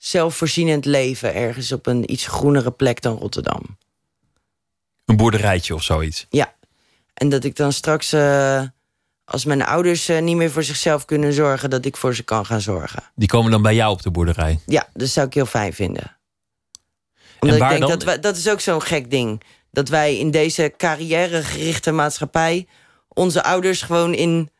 [0.00, 3.78] zelfvoorzienend leven ergens op een iets groenere plek dan Rotterdam.
[5.04, 6.26] Een boerderijtje of zoiets.
[6.30, 6.54] Ja.
[7.14, 8.62] En dat ik dan straks, eh,
[9.24, 12.46] als mijn ouders eh, niet meer voor zichzelf kunnen zorgen, dat ik voor ze kan
[12.46, 13.02] gaan zorgen.
[13.14, 14.58] Die komen dan bij jou op de boerderij.
[14.66, 16.16] Ja, dat zou ik heel fijn vinden.
[17.40, 17.98] Omdat waar ik denk dan?
[17.98, 19.42] dat wij, dat is ook zo'n gek ding.
[19.70, 22.66] Dat wij in deze carrièregerichte maatschappij
[23.08, 24.50] onze ouders gewoon in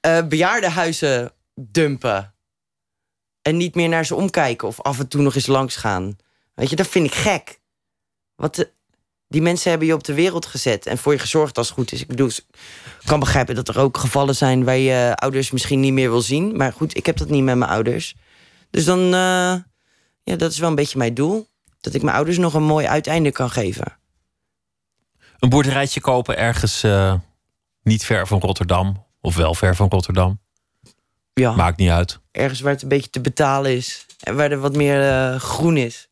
[0.00, 2.32] eh bejaardenhuizen dumpen.
[3.48, 6.16] En niet meer naar ze omkijken of af en toe nog eens langs gaan.
[6.54, 7.60] Weet je, dat vind ik gek.
[8.36, 8.70] Wat
[9.28, 11.92] die mensen hebben je op de wereld gezet en voor je gezorgd als het goed
[11.92, 12.00] is.
[12.00, 12.44] Ik bedoel, ik
[13.04, 16.56] kan begrijpen dat er ook gevallen zijn waar je ouders misschien niet meer wil zien.
[16.56, 18.16] Maar goed, ik heb dat niet met mijn ouders.
[18.70, 19.54] Dus dan, eh,
[20.22, 21.48] ja, dat is wel een beetje mijn doel.
[21.80, 23.98] Dat ik mijn ouders nog een mooi uiteinde kan geven.
[25.38, 27.14] Een boerderijtje kopen ergens eh,
[27.82, 29.06] niet ver van Rotterdam.
[29.20, 30.40] Of wel ver van Rotterdam.
[31.38, 32.18] Ja, Maakt niet uit.
[32.30, 34.06] ergens waar het een beetje te betalen is.
[34.20, 36.08] En waar er wat meer eh, groen is.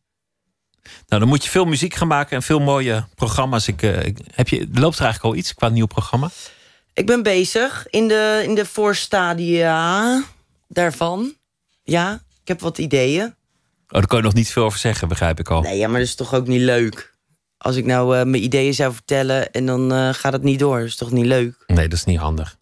[1.07, 3.67] Nou, dan moet je veel muziek gaan maken en veel mooie programma's.
[3.67, 6.29] Ik, eh, ik- heb je, loopt er eigenlijk al iets qua nieuw programma?
[6.93, 10.23] Ik ben bezig in de, in de voorstadia
[10.67, 11.33] daarvan.
[11.83, 13.25] Ja, ik heb wat ideeën.
[13.25, 13.33] Oh,
[13.87, 15.61] daar kan je nog niet veel over zeggen, begrijp ik al.
[15.61, 17.13] Nee, ja, maar dat is toch ook niet leuk?
[17.57, 20.77] Als ik nou eh, mijn ideeën zou vertellen en dan gaat het niet door.
[20.79, 21.63] Dat is toch niet leuk?
[21.67, 22.57] Nee, dat is niet handig.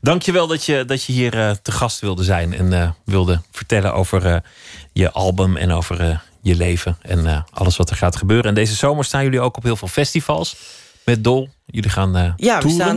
[0.00, 3.94] Dankjewel dat je, dat je hier eh, te gast wilde zijn en eh, wilde vertellen
[3.94, 4.36] over eh,
[4.92, 8.46] je album en over je leven en alles wat er gaat gebeuren.
[8.48, 10.56] En deze zomer staan jullie ook op heel veel festivals
[11.04, 11.48] met Dol.
[11.66, 12.96] Jullie gaan Ja, we staan.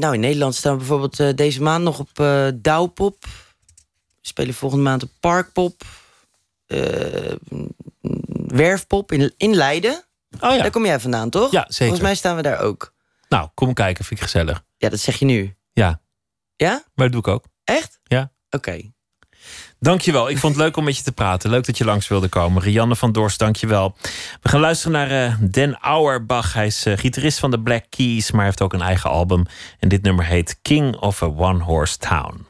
[0.00, 2.10] nou, in Nederland staan we bijvoorbeeld deze maand nog op
[2.54, 3.16] Douwpop.
[3.20, 5.82] We spelen volgende maand op Parkpop.
[8.46, 10.04] Werfpop in, in Leiden.
[10.40, 10.62] Oh ja.
[10.62, 11.50] Daar kom jij vandaan, toch?
[11.50, 11.76] Ja, zeker.
[11.76, 12.92] Volgens mij staan we daar ook.
[13.28, 14.62] Nou, kom kijken, vind ik gezellig.
[14.78, 15.56] Ja, dat zeg je nu.
[15.72, 16.00] Ja,
[16.56, 16.82] Ja?
[16.94, 17.44] maar dat doe ik ook.
[17.64, 18.00] Echt?
[18.04, 18.32] Ja.
[18.50, 18.80] Oké.
[19.78, 20.28] Dankjewel.
[20.30, 21.50] Ik vond het leuk om met je te praten.
[21.50, 22.62] Leuk dat je langs wilde komen.
[22.62, 23.96] Rianne van Dorst, dankjewel.
[24.40, 26.52] We gaan luisteren naar eh, Den Auerbach.
[26.52, 29.44] Hij is eh, gitarist van de Black Keys, maar heeft ook een eigen album.
[29.78, 32.46] En dit nummer heet King of a One Horse Town.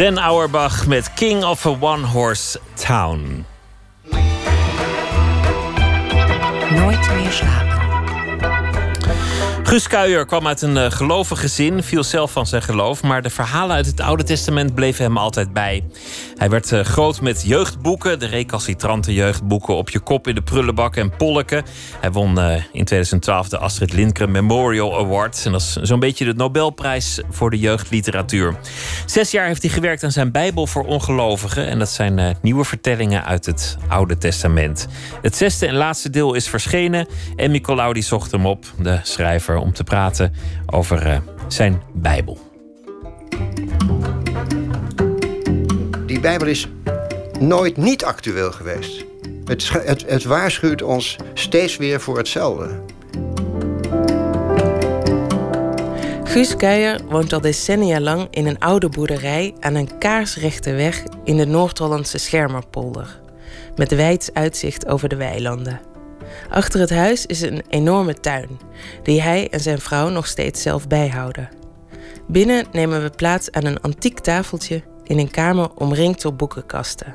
[0.00, 3.44] Den Auerbach met King of a One Horse Town.
[6.70, 7.70] Nooit meer slapen.
[9.70, 13.30] Guus Kuijer kwam uit een uh, gelovig gezin, viel zelf van zijn geloof, maar de
[13.30, 15.84] verhalen uit het Oude Testament bleven hem altijd bij.
[16.36, 20.96] Hij werd uh, groot met jeugdboeken, de recalcitrante jeugdboeken op je kop in de prullenbak
[20.96, 21.64] en polken.
[22.00, 25.42] Hij won uh, in 2012 de Astrid Lindgren Memorial Award.
[25.44, 28.54] En dat is zo'n beetje de Nobelprijs voor de jeugdliteratuur.
[29.10, 31.66] Zes jaar heeft hij gewerkt aan zijn Bijbel voor ongelovigen.
[31.66, 34.86] En dat zijn nieuwe vertellingen uit het Oude Testament.
[35.22, 37.06] Het zesde en laatste deel is verschenen.
[37.36, 40.34] En Nicolaou die zocht hem op, de schrijver om te praten
[40.66, 41.16] over uh,
[41.48, 42.38] zijn Bijbel.
[46.06, 46.68] Die Bijbel is
[47.38, 49.04] nooit niet actueel geweest.
[49.44, 52.89] Het, het, het waarschuwt ons steeds weer voor hetzelfde.
[56.30, 61.36] Guus Keijer woont al decennia lang in een oude boerderij aan een kaarsrechte weg in
[61.36, 63.20] de Noord-Hollandse Schermerpolder.
[63.76, 65.80] Met wijd uitzicht over de weilanden.
[66.48, 68.48] Achter het huis is een enorme tuin,
[69.02, 71.48] die hij en zijn vrouw nog steeds zelf bijhouden.
[72.28, 77.14] Binnen nemen we plaats aan een antiek tafeltje in een kamer omringd door boekenkasten.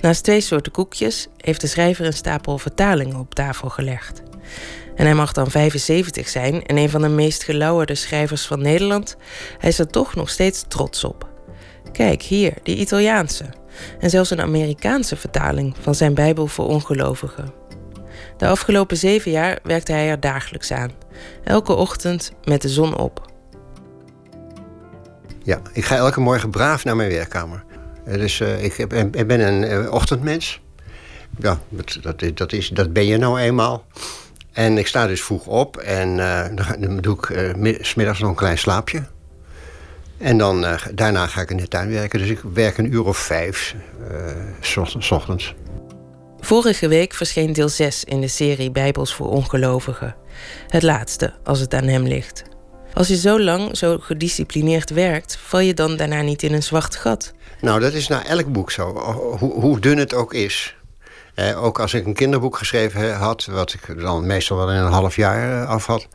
[0.00, 4.22] Naast twee soorten koekjes heeft de schrijver een stapel vertalingen op tafel gelegd.
[5.02, 9.16] En hij mag dan 75 zijn en een van de meest gelauwerde schrijvers van Nederland.
[9.58, 11.28] Hij is er toch nog steeds trots op.
[11.92, 13.44] Kijk hier, die Italiaanse.
[13.98, 17.52] En zelfs een Amerikaanse vertaling van zijn Bijbel voor ongelovigen.
[18.36, 20.90] De afgelopen zeven jaar werkte hij er dagelijks aan.
[21.44, 23.30] Elke ochtend met de zon op.
[25.42, 27.64] Ja, ik ga elke morgen braaf naar mijn werkkamer.
[28.04, 30.60] Dus uh, ik, heb, ik, ben een uh, ochtendmens.
[31.38, 33.84] Ja, dat, dat, dat, is, dat ben je nou eenmaal.
[34.52, 36.44] En ik sta dus vroeg op en uh,
[36.78, 39.02] dan doe ik uh, smiddags nog een klein slaapje.
[40.18, 42.18] En dan, daarna ga ik in de tuin werken.
[42.18, 43.74] Dus ik werk een uur of vijf,
[44.60, 45.54] s ochtends.
[46.40, 50.14] Vorige week verscheen deel 6 in de serie Bijbels voor ongelovigen.
[50.68, 52.42] Het laatste, als het aan hem ligt.
[52.94, 56.96] Als je zo lang, zo gedisciplineerd werkt, val je dan daarna niet in een zwart
[56.96, 57.32] gat?
[57.60, 58.92] Nou, dat is naar elk boek zo,
[59.38, 60.76] hoe, hoe dun het ook is.
[61.34, 64.92] Eh, ook als ik een kinderboek geschreven had, wat ik dan meestal wel in een
[64.92, 66.08] half jaar eh, af had,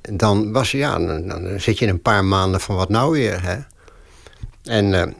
[0.00, 3.42] dan was ja, dan, zit je in een paar maanden van wat nou weer.
[3.42, 3.56] Hè?
[4.64, 5.12] En eh,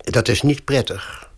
[0.00, 1.28] dat is niet prettig.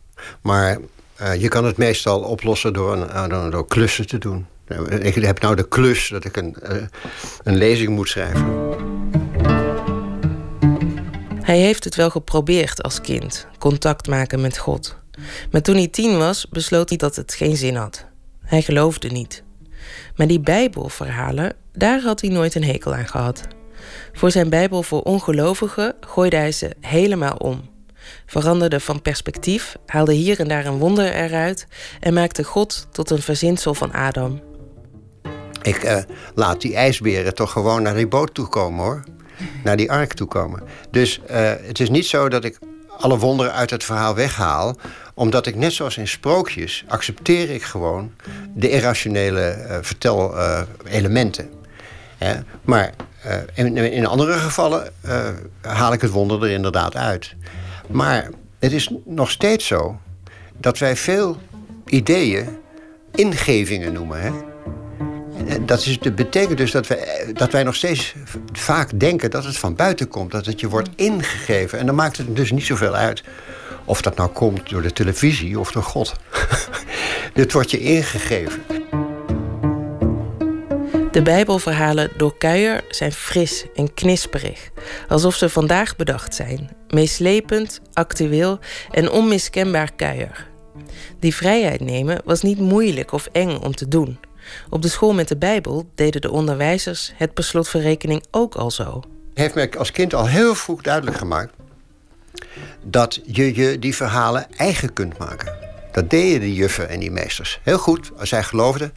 [0.41, 0.79] Maar
[1.21, 4.47] uh, je kan het meestal oplossen door, een, door, klussen te doen.
[5.01, 6.83] Ik heb nou de klus dat ik een, uh,
[7.43, 8.69] een lezing moet schrijven.
[11.43, 15.00] Hij heeft het wel geprobeerd als kind, contact maken met God.
[15.51, 18.07] Maar toen hij tien was, besloot hij dat het geen zin had.
[18.45, 19.43] Hij geloofde niet.
[20.17, 23.43] Maar die Bijbelverhalen, daar had hij nooit een hekel aan gehad.
[24.13, 27.69] Voor zijn Bijbel voor ongelovigen gooide hij ze helemaal om
[28.27, 31.67] veranderde van perspectief, haalde hier en daar een wonder eruit
[32.01, 34.41] en maakte God tot een verzinsel van Adam.
[35.63, 35.99] Ik uh,
[36.35, 39.05] laat die ijsberen toch gewoon naar die boot toe komen hoor.
[39.65, 40.63] Naar die ark toe komen.
[40.91, 42.59] Dus uh, het is niet zo dat ik
[42.99, 44.77] alle wonderen uit het verhaal weghaal.
[45.21, 48.13] Omdat ik net zoals in sprookjes accepteer ik gewoon
[48.55, 51.51] de irrationele uh, vertelelementen.
[52.63, 52.93] maar
[53.55, 54.93] in, in, andere gevallen
[55.61, 57.35] haal ik het wonder er inderdaad uit.
[57.89, 60.01] Maar het is nog steeds zo
[60.57, 61.39] dat wij veel
[61.87, 62.49] ideeën
[63.15, 64.21] ingevingen noemen.
[64.21, 64.33] Hè?
[65.65, 68.15] Dat betekent dus dat wij, dat wij nog steeds
[68.53, 70.31] vaak denken dat het van buiten komt.
[70.31, 71.79] Dat het je wordt ingegeven.
[71.79, 73.23] En dan maakt het dus niet zoveel uit
[73.91, 76.13] of dat nou komt door de televisie of door God.
[77.33, 78.63] het wordt je ingegeven.
[81.11, 84.71] De Bijbelverhalen door Kuijer zijn fris en knisperig,
[85.09, 86.77] alsof ze vandaag bedacht zijn.
[86.89, 88.59] Meeslepend, actueel
[88.91, 90.49] en onmiskenbaar Kuijer.
[91.19, 94.19] Die vrijheid nemen was niet moeilijk of eng om te doen.
[94.69, 99.03] Op de school met de Bijbel deden de onderwijzers het per slotverrekening ook al zo.
[99.35, 101.59] Heeft mij als kind al heel vroeg duidelijk gemaakt
[102.83, 105.69] dat je je die verhalen eigen kunt maken.
[105.93, 107.61] Dat deden die juffen en die meesters.
[107.63, 108.93] Heel goed, zij geloofden.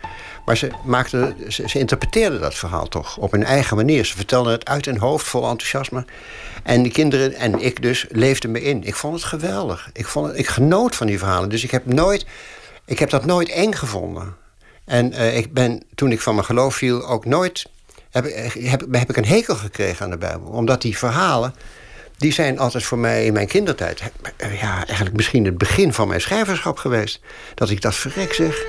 [0.45, 4.05] Maar ze, maakten, ze, interpreteerden dat verhaal toch op hun eigen manier.
[4.05, 6.05] Ze vertelden het uit hun hoofd vol enthousiasme.
[6.63, 8.83] En de kinderen, en ik dus, leefden me in.
[8.83, 9.89] Ik vond het geweldig.
[9.93, 11.49] Ik, vond het, ik genoot van die verhalen.
[11.49, 12.25] Dus ik heb, nooit,
[12.85, 14.35] ik heb dat nooit eng gevonden.
[14.85, 17.71] En uh, ik ben, toen ik van mijn geloof viel, ook nooit...
[18.11, 20.47] Heb, heb, heb ik een hekel gekregen aan de Bijbel.
[20.47, 21.53] Omdat die verhalen
[22.17, 24.01] die zijn altijd voor mij in mijn kindertijd...
[24.37, 27.19] ja, eigenlijk misschien het begin van mijn schrijverschap geweest.
[27.55, 28.65] Dat ik dat verrek zeg.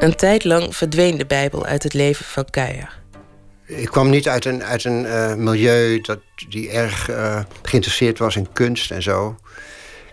[0.00, 2.98] Een tijd lang verdween de Bijbel uit het leven van Keijer.
[3.66, 6.18] ik kwam niet uit een, uit een uh, milieu dat,
[6.48, 9.36] die erg uh, geïnteresseerd was in kunst en zo.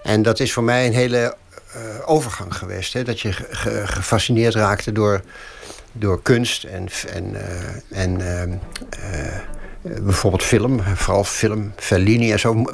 [0.03, 1.35] En dat is voor mij een hele
[1.75, 2.93] uh, overgang geweest.
[2.93, 3.03] Hè?
[3.03, 5.21] Dat je ge gefascineerd raakte door,
[5.99, 7.35] door kunst en, en,
[7.89, 8.57] en ehm,
[9.81, 12.65] bijvoorbeeld film, vooral film, Fellini en zo.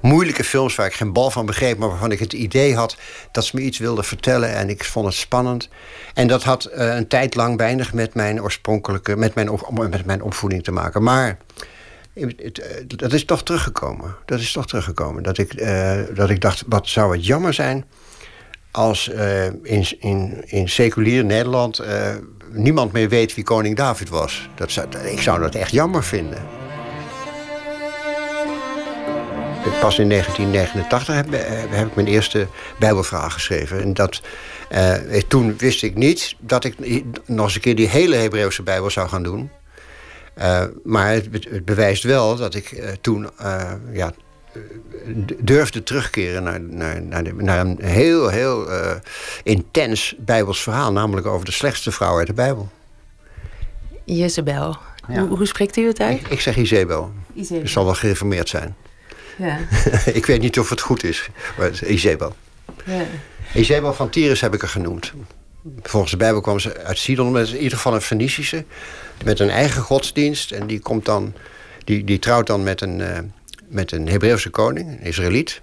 [0.00, 2.96] Moeilijke films waar ik geen bal van begreep, maar waarvan ik het idee had
[3.32, 5.68] dat ze me iets wilden vertellen en ik vond het spannend.
[6.14, 9.50] En dat had uh, een tijd lang weinig met mijn oorspronkelijke, met mijn,
[9.90, 11.02] met mijn opvoeding te maken.
[11.02, 11.38] Maar
[12.14, 12.28] eh,
[12.86, 14.16] dat is toch teruggekomen.
[14.24, 15.22] Dat is toch teruggekomen.
[15.22, 15.64] Dat ik,
[16.14, 17.84] dat ik dacht, wat zou het jammer zijn
[18.70, 21.82] als uh, in, in, in seculier Nederland
[22.52, 24.48] niemand meer weet wie koning David was.
[24.54, 26.42] Dat zou, ik zou dat echt jammer vinden.
[29.80, 31.26] Pas in 1989 heb,
[31.70, 32.46] heb ik mijn eerste
[32.78, 33.82] Bijbelvraag geschreven.
[33.82, 34.20] En dat,
[35.28, 36.74] toen wist ik niet dat ik
[37.26, 39.50] nog eens een keer die hele Hebreeuwse Bijbel zou gaan doen.
[40.84, 43.30] Maar het, het, bewijst wel dat ik toen
[43.92, 44.12] ja,
[45.38, 48.66] durfde terugkeren naar, naar, naar, de, naar een heel, heel
[49.42, 50.92] intens Bijbels verhaal.
[50.92, 52.70] Namelijk over de slechtste vrouw uit de Bijbel.
[54.04, 54.76] Jezebel.
[55.08, 55.26] Ja.
[55.26, 56.20] Hoe, hoe, spreekt u het uit?
[56.20, 57.12] Ik, ik zeg Izebel.
[57.34, 57.62] Izebel.
[57.62, 58.76] Het zal wel gereformeerd zijn.
[59.36, 59.58] Ja.
[60.12, 61.28] ik weet niet of het goed is,
[61.58, 62.34] maar Izebel.
[62.84, 63.04] Ja.
[63.54, 65.12] Izebel van Tyrus heb ik er genoemd.
[65.82, 68.64] Volgens de Bijbel kwam ze uit Sidon, met in ieder geval een Fenicische.
[69.24, 70.50] Met een eigen godsdienst.
[70.50, 71.34] En die, komt dan,
[71.84, 73.18] die, die trouwt dan met een, uh,
[73.70, 75.62] met een Hebreeuwse koning, een Israëliet.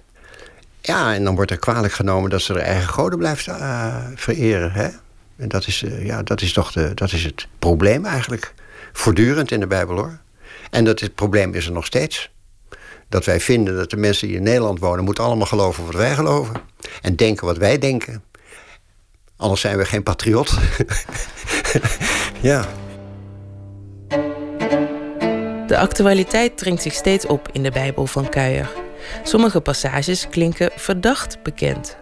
[0.80, 4.72] Ja, en dan wordt er kwalijk genomen dat ze haar eigen goden blijft uh, vereren.
[4.72, 4.88] Hè?
[5.36, 8.54] En dat is, uh, ja, dat is toch de, dat is het probleem eigenlijk.
[8.92, 10.18] Voortdurend in de Bijbel hoor.
[10.70, 12.30] En dat het probleem is er nog steeds
[13.08, 15.04] dat wij vinden dat de mensen die in Nederland wonen...
[15.04, 16.60] moeten allemaal geloven wat wij geloven.
[17.02, 18.22] En denken wat wij denken.
[19.36, 20.58] Anders zijn we geen patriot.
[22.40, 22.68] ja.
[25.68, 28.70] De actualiteit dringt zich steeds op in de Bijbel van Kuijer.
[29.22, 31.96] Sommige passages klinken verdacht bekend.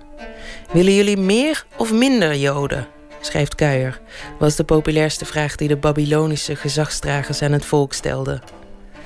[0.73, 2.87] Willen jullie meer of minder Joden?
[3.21, 4.01] schrijft Kuijer,
[4.39, 8.41] was de populairste vraag die de Babylonische gezagsdragers aan het volk stelden.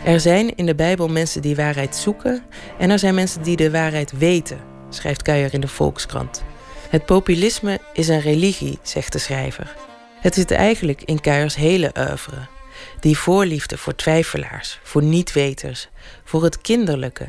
[0.05, 2.43] Er zijn in de Bijbel mensen die waarheid zoeken
[2.79, 4.59] en er zijn mensen die de waarheid weten,
[4.89, 6.43] schrijft Kuijer in de Volkskrant.
[6.89, 9.77] Het populisme is een religie, zegt de schrijver.
[10.21, 12.59] Het zit eigenlijk in Kuijers hele oeuvre.
[13.01, 15.89] Die voorliefde voor twijfelaars, voor niet-weters,
[16.25, 17.29] voor het kinderlijke.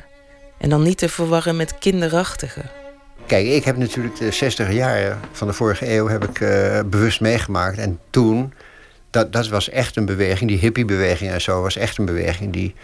[0.57, 2.61] En dan niet te verwarren met kinderachtige.
[3.26, 7.22] Kijk, ik heb natuurlijk de 60 jaar van de vorige eeuw heb ik, uh, bewust
[7.22, 7.78] meegemaakt.
[7.78, 8.53] En toen
[9.09, 10.49] dat, dat was echt een beweging.
[10.49, 12.76] Die hippiebeweging en zo was echt een beweging die,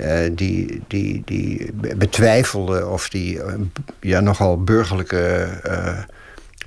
[0.00, 3.44] uh, die, die, die betwijfelde of die uh,
[4.00, 5.48] ja, nogal burgerlijke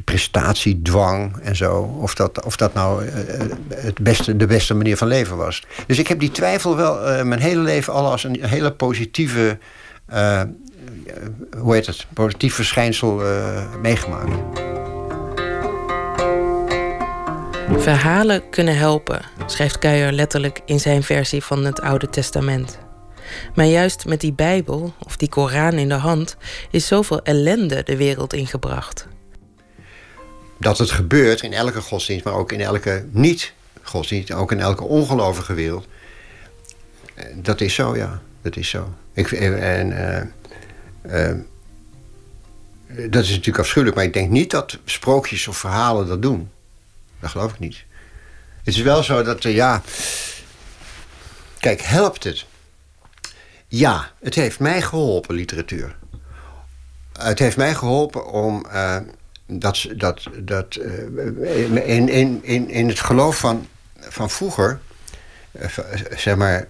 [0.03, 1.97] prestatiedwang en zo.
[1.99, 3.03] Of dat, of dat nou
[3.73, 5.63] het beste, de beste manier van leven was.
[5.87, 9.57] Dus ik heb die twijfel wel mijn hele leven al als een hele positieve.
[11.57, 12.05] hoe heet het?
[12.13, 13.21] Positief verschijnsel
[13.81, 14.61] meegemaakt.
[17.77, 22.79] Verhalen kunnen helpen, schrijft Kuijer letterlijk in zijn versie van het Oude Testament.
[23.55, 26.37] Maar juist met die Bijbel, of die Koran in de hand,
[26.71, 29.07] is zoveel ellende de wereld ingebracht.
[30.63, 35.53] Dat het gebeurt in elke godsdienst, maar ook in elke niet-godsdienst, ook in elke ongelovige
[35.53, 35.87] wereld.
[37.13, 38.21] Eh, dat is zo, ja.
[38.41, 38.93] Dat is zo.
[39.13, 39.91] Ik, en,
[41.05, 41.37] uh, uh,
[43.09, 46.49] dat is natuurlijk afschuwelijk, maar ik denk niet dat sprookjes of verhalen dat doen.
[47.19, 47.83] Dat geloof ik niet.
[48.63, 49.81] Het is wel zo dat, ja...
[51.59, 52.45] Kijk, helpt het?
[53.67, 55.95] Ja, het heeft mij geholpen, literatuur.
[57.19, 58.65] Het heeft mij geholpen om...
[59.45, 63.67] Dat, dat, dat, uh, in, in, in, in het geloof van,
[63.99, 64.79] van vroeger...
[66.15, 66.67] zeg maar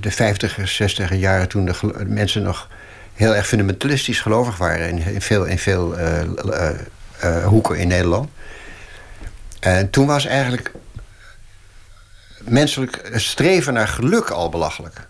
[0.00, 1.74] de 50 60 jaren toen de
[2.06, 2.68] mensen nog
[3.14, 5.96] heel erg fundamentalistisch gelovig waren in, in veel, in veel
[7.44, 8.30] hoeken in Nederland.
[9.60, 10.72] En toen was eigenlijk
[12.44, 15.08] menselijk streven naar geluk al belachelijk.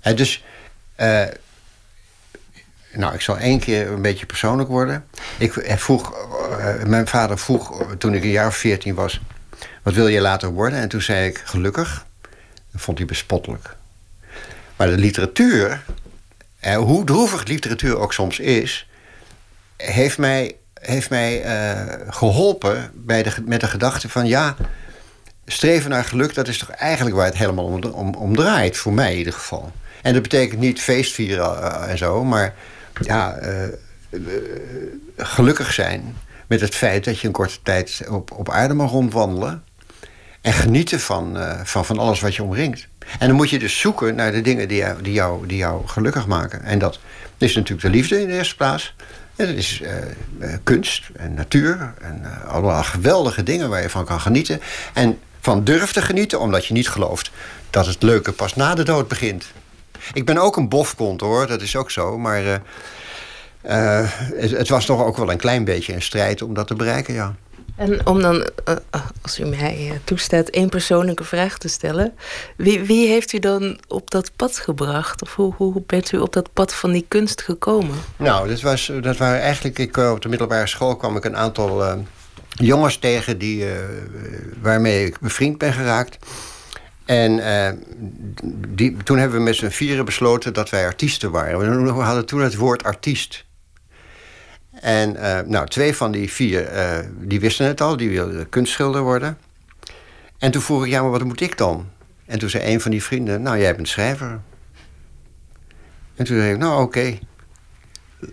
[0.00, 0.44] En dus,
[2.98, 5.04] nou, ik zal één keer een beetje persoonlijk worden.
[5.38, 6.12] Ik vroeg,
[6.58, 9.20] uh, mijn vader vroeg toen ik een jaar of veertien was:
[9.82, 10.78] wat wil je later worden?
[10.78, 12.06] En toen zei ik gelukkig.
[12.72, 13.76] Dat vond hij bespottelijk.
[14.76, 15.84] Maar de literatuur,
[16.60, 18.88] en hoe droevig literatuur ook soms is,
[19.76, 21.44] heeft mij heeft mij
[22.08, 24.26] geholpen bij de, met de gedachte van...
[24.26, 24.56] ja,
[25.46, 28.76] streven naar geluk, dat is toch eigenlijk waar het helemaal om, om, om draait.
[28.76, 29.72] Voor mij in ieder geval.
[30.02, 32.54] En dat betekent niet feestvieren en zo, maar
[33.00, 34.22] ja, uh,
[35.16, 39.62] gelukkig zijn met het feit dat je een korte tijd op, op aarde mag rondwandelen.
[40.40, 42.86] En genieten van, eh, van, van alles wat je omringt.
[43.18, 45.86] En dan moet je dus zoeken naar de dingen die jou, die jou, die jou
[45.86, 46.62] gelukkig maken.
[46.62, 46.98] En dat
[47.38, 48.94] is natuurlijk de liefde in de eerste plaats.
[49.36, 49.82] En dat is
[50.62, 54.60] kunst en natuur en allemaal geweldige dingen waar je van kan genieten.
[54.94, 57.30] En van durf te genieten, omdat je niet gelooft
[57.70, 59.44] dat het leuke pas na de dood begint.
[60.12, 62.18] Ik ben ook een bofkont hoor, dat is ook zo.
[62.18, 62.60] Maar
[63.62, 67.14] het, het was toch ook wel een klein beetje een strijd om dat te bereiken,
[67.14, 67.34] ja.
[67.78, 68.74] En om dan, uh,
[69.22, 72.14] als u mij toestaat, één persoonlijke vraag te stellen.
[72.56, 75.22] Wie, wie, heeft u dan op dat pad gebracht?
[75.22, 77.96] Of hoe, hoe bent u op dat pad van die kunst gekomen?
[78.16, 79.78] Nou, dat, was, dat waren eigenlijk...
[79.78, 81.92] Ik, op de middelbare school kwam ik een aantal uh,
[82.50, 83.38] jongens tegen...
[83.38, 83.72] Die, uh,
[84.62, 86.18] waarmee ik bevriend ben geraakt.
[87.08, 87.40] En
[88.68, 91.84] die, toen hebben we met z'n vieren besloten dat wij artiesten waren.
[91.84, 93.46] We hadden toen het woord artiest...
[94.80, 99.02] En uh, nou, twee van die vier, uh, die wisten het al, die wilden kunstschilder
[99.02, 99.38] worden.
[100.38, 101.90] En toen vroeg ik, ja, maar wat moet ik dan?
[102.26, 104.40] En toen zei een van die vrienden, nou, jij bent schrijver.
[106.14, 107.18] En toen zei ik, nou, oké.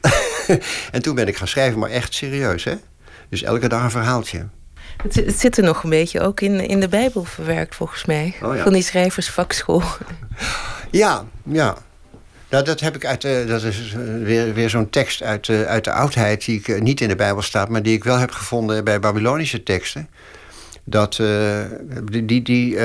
[0.92, 2.76] En toen ben ik gaan schrijven, maar echt serieus, hè?
[3.30, 4.48] Dus elke dag een verhaaltje.
[5.04, 8.36] Het, het zit er nog een beetje ook in, in de Bijbel verwerkt, volgens mij.
[8.42, 8.64] Oh, ja.
[8.64, 9.84] Van die schrijversvakschool.
[10.92, 11.78] ja, ja.
[12.50, 13.22] Nou, dat heb ik uit.
[13.48, 16.46] Dat is eh, weer, weer zo'n tekst uit, uh, uit de oudheid.
[16.46, 17.70] die ik niet in de Bijbel staat.
[17.70, 20.10] maar die ik wel heb gevonden bij Babylonische teksten.
[20.84, 21.16] Dat
[22.12, 22.26] die.
[22.26, 22.78] die, die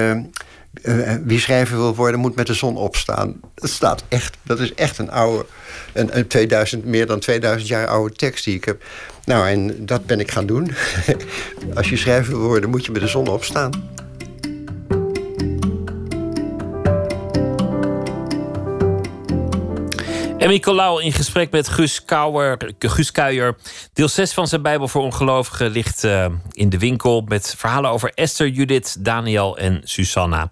[1.24, 3.40] wie schrijver wil worden, moet met de zon opstaan.
[3.54, 4.36] Dat staat echt.
[4.42, 5.46] Dat is echt een oude.
[5.92, 8.82] Een, een 2000, meer dan 2000 jaar oude tekst die ik heb.
[9.30, 10.70] Nou, en dat ben ik gaan doen.
[11.74, 13.70] Als je schrijver wil worden, moet je met de zon opstaan.
[20.38, 23.56] Emmy Colau in gesprek met Gus, Kuijer.
[23.92, 27.24] Deel 6 van zijn Bijbel voor Ongelovigen ligt uh, in de winkel...
[27.28, 30.50] met verhalen over Esther, Judith, Daniel en Susanna.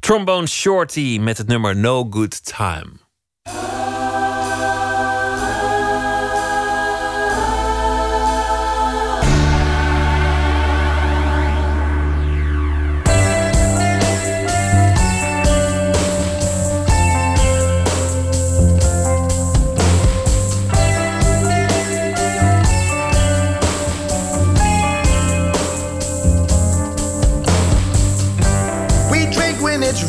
[0.00, 3.01] Trombone Shorty met het nummer No Good Time.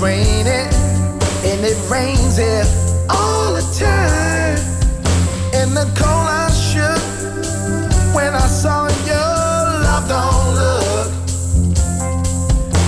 [0.04, 0.68] Raining,
[1.48, 2.66] and it rains here
[3.10, 4.60] all the time.
[5.56, 7.04] And the cold I shook
[8.14, 9.32] when I saw your
[9.88, 11.10] love don't look.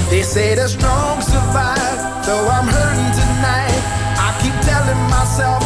[0.10, 3.82] They say the strong survive, though I'm hurting tonight.
[4.20, 5.65] I keep telling myself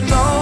[0.00, 0.35] no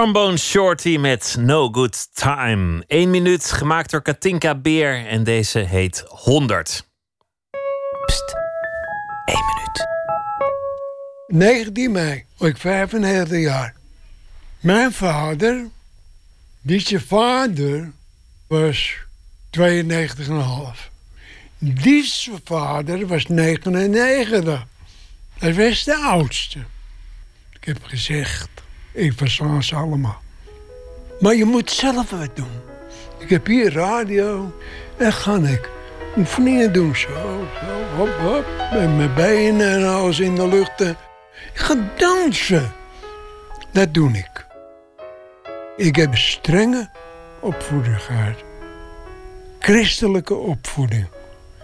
[0.00, 2.84] Trombone Shorty met No Good Time.
[2.86, 5.06] Eén minuut, gemaakt door Katinka Beer.
[5.06, 6.88] En deze heet 100.
[8.06, 8.34] Pst,
[9.24, 9.86] één minuut.
[11.26, 13.74] 19 mei, was ik 95 jaar.
[14.60, 15.68] Mijn vader,
[16.62, 17.92] die zijn vader,
[18.46, 18.96] was
[19.58, 20.90] 92,5.
[21.58, 24.66] Die zijn vader was 99.
[25.38, 26.58] Dat was de oudste.
[27.52, 28.48] Ik heb gezegd,
[28.92, 30.20] ik verslaan ze allemaal.
[31.20, 32.60] Maar je moet zelf wat doen.
[33.18, 34.52] Ik heb hier radio
[34.96, 35.70] en ga ik
[36.16, 36.96] oefeningen doen.
[36.96, 37.08] Zo,
[37.60, 38.44] zo, hop, hop.
[38.72, 40.80] Met mijn benen en alles in de lucht.
[40.80, 40.96] Ik
[41.54, 42.72] ga dansen.
[43.72, 44.46] Dat doe ik.
[45.76, 46.90] Ik heb strenge
[47.40, 48.36] opvoeding gehad.
[49.58, 51.06] Christelijke opvoeding.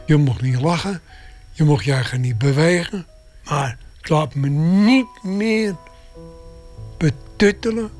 [0.06, 1.00] Je mocht niet lachen.
[1.52, 3.06] Je mocht je niet bewegen.
[3.44, 5.74] Maar ik laat me niet meer
[7.36, 7.90] betuttelen.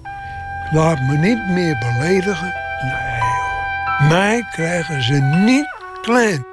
[0.67, 2.55] Ik laat me niet meer beledigen.
[2.83, 4.09] Nee hoor.
[4.09, 5.15] Mij krijgen ze
[5.45, 5.69] niet
[6.03, 6.47] klein.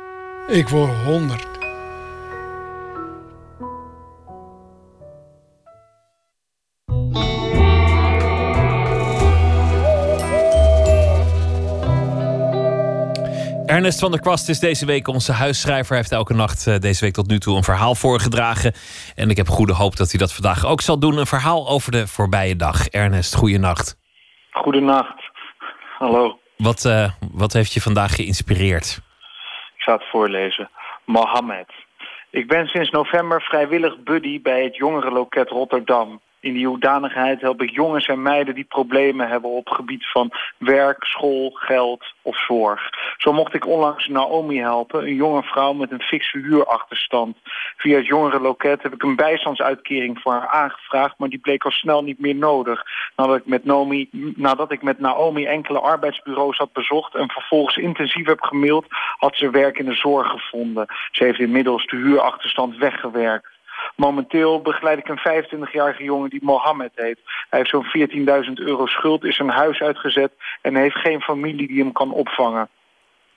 [0.48, 1.53] Ik word honderd.
[13.74, 15.88] Ernest van der Kwast is deze week onze huisschrijver.
[15.88, 18.74] Hij heeft elke nacht eh, deze week tot nu toe een verhaal voorgedragen.
[19.16, 21.18] En ik heb goede hoop dat hij dat vandaag ook zal doen.
[21.18, 22.88] Een verhaal over de voorbije dag.
[22.88, 23.98] Ernest, goeienacht.
[24.52, 25.30] Goedenacht.
[25.98, 26.40] Hallo.
[26.58, 29.00] Wat, uh, wat heeft je vandaag geïnspireerd?
[29.76, 30.70] Ik ga het voorlezen.
[31.06, 31.72] Mohammed.
[32.30, 36.22] Ik ben sinds november vrijwillig buddy bij het jongerenloket Rotterdam.
[36.44, 41.04] In die hoedanigheid help ik jongens en meiden die problemen hebben op gebied van werk,
[41.04, 42.90] school, geld of zorg.
[43.18, 47.38] Zo mocht ik onlangs Naomi helpen, een jonge vrouw met een fikse huurachterstand.
[47.78, 52.04] Via het jongerenloket heb ik een bijstandsuitkering voor haar aangevraagd, maar die bleek al snel
[52.04, 52.84] niet meer nodig.
[53.16, 58.26] Nadat ik met Naomi, nadat ik met Naomi enkele arbeidsbureaus had bezocht en vervolgens intensief
[58.26, 58.86] heb gemaild,
[59.18, 60.86] had ze werk in de zorg gevonden.
[61.12, 63.53] Ze heeft inmiddels de huurachterstand weggewerkt.
[63.96, 67.20] Momenteel begeleid ik een 25-jarige jongen die Mohammed heet.
[67.50, 70.32] Hij heeft zo'n 14.000 euro schuld, is zijn huis uitgezet
[70.62, 72.70] en heeft geen familie die hem kan opvangen.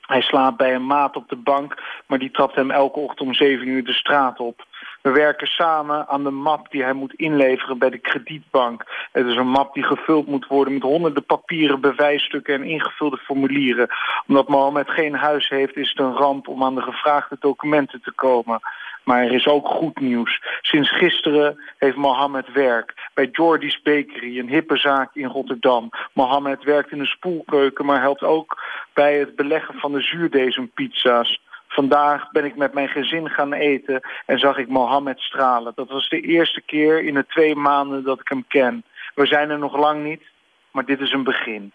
[0.07, 3.35] Hij slaapt bij een maat op de bank, maar die trapt hem elke ochtend om
[3.35, 4.67] 7 uur de straat op.
[5.03, 9.09] We werken samen aan de map die hij moet inleveren bij de kredietbank.
[9.13, 13.89] Het is een map die gevuld moet worden met honderden papieren, bewijsstukken en ingevulde formulieren.
[14.27, 18.13] Omdat Mohammed geen huis heeft, is het een ramp om aan de gevraagde documenten te
[18.13, 18.61] komen.
[19.07, 20.43] Maar er is ook goed nieuws.
[20.61, 25.91] Sinds gisteren heeft Mohammed werk bij Jordy's Bakery, een hippe zaak in Rotterdam.
[26.13, 28.63] Mohammed werkt in de spoelkeuken, maar helpt ook
[28.93, 31.41] bij het beleggen van de zuurdesempizza's.
[31.69, 35.73] Vandaag ben ik met mijn gezin gaan eten en zag ik Mohammed stralen.
[35.75, 38.85] Dat was de eerste keer in de twee maanden dat ik hem ken.
[39.15, 40.23] We zijn er nog lang niet,
[40.71, 41.73] maar dit is een begin.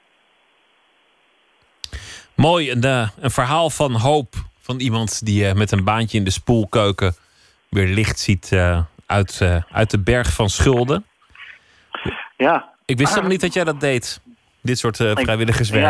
[2.36, 6.24] Mooi, een, uh, een verhaal van hoop van iemand die uh, met een baantje in
[6.24, 7.16] de spoelkeuken
[7.70, 11.06] weer licht ziet uh, uit, uh, uit de berg van schulden.
[12.38, 12.70] Ja.
[12.86, 14.22] Ik wist helemaal niet dat jij dat deed.
[14.62, 15.84] Dit soort vrijwilligerswerk.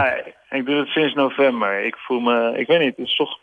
[0.49, 1.85] Ja, ik doe het sinds november.
[1.85, 3.39] Ik voel me, ik weet niet, het is toch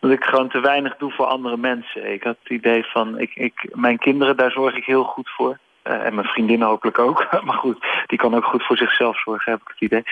[0.00, 2.12] dat ik gewoon te weinig doe voor andere mensen.
[2.12, 5.58] Ik had het idee van, ik, ik, mijn kinderen, daar zorg ik heel goed voor.
[5.90, 7.26] Uh, en mijn vriendin hopelijk ook.
[7.46, 10.02] maar goed, die kan ook goed voor zichzelf zorgen, heb ik het idee.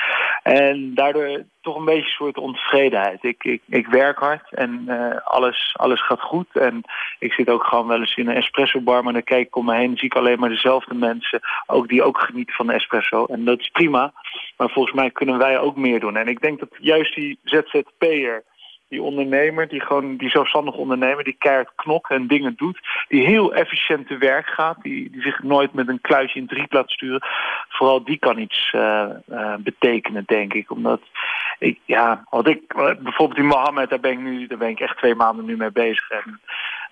[0.43, 3.25] En daardoor toch een beetje een soort ontevredenheid.
[3.25, 6.47] Ik, ik, ik werk hard en uh, alles, alles gaat goed.
[6.53, 6.83] En
[7.19, 9.65] ik zit ook gewoon wel eens in een espresso bar, maar dan kijk ik om
[9.65, 11.41] me heen zie ik alleen maar dezelfde mensen.
[11.67, 13.25] Ook die ook genieten van de espresso.
[13.25, 14.13] En dat is prima.
[14.57, 16.17] Maar volgens mij kunnen wij ook meer doen.
[16.17, 18.45] En ik denk dat juist die ZZP'er
[18.89, 23.55] die ondernemer, die gewoon die zelfstandig ondernemer, die keihard knokt en dingen doet, die heel
[23.55, 27.23] efficiënt te werk gaat, die, die zich nooit met een kluisje in drie laat sturen,
[27.69, 30.71] vooral die kan iets uh, uh, betekenen, denk ik.
[30.71, 31.01] Omdat
[31.59, 34.97] ik, ja, wat ik, bijvoorbeeld die Mohammed, daar ben ik nu, daar ben ik echt
[34.97, 36.11] twee maanden nu mee bezig.
[36.11, 36.41] En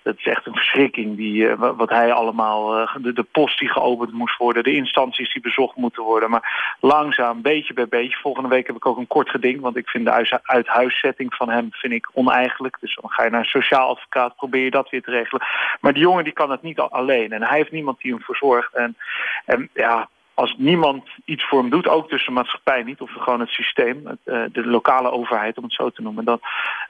[0.07, 4.11] dat is echt een verschrikking, die, uh, wat hij allemaal, uh, de, post die geopend
[4.11, 6.29] moest worden, de instanties die bezocht moeten worden.
[6.29, 8.17] Maar langzaam, beetje bij beetje.
[8.17, 11.67] Volgende week heb ik ook een kort geding, want ik vind de uithuiszetting van hem
[11.71, 12.77] vind ik oneigenlijk.
[12.79, 15.47] Dus dan ga je naar een sociaal advocaat, probeer je dat weer te regelen.
[15.81, 18.73] Maar die jongen die kan het niet alleen en hij heeft niemand die hem verzorgt.
[18.73, 18.97] En,
[19.45, 23.49] en ja, als niemand iets voor hem doet, ook de maatschappij niet, of gewoon het
[23.49, 26.39] systeem, uh, de lokale overheid om het zo te noemen, dan,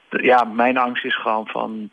[0.08, 1.90] ja, mijn angst is gewoon van,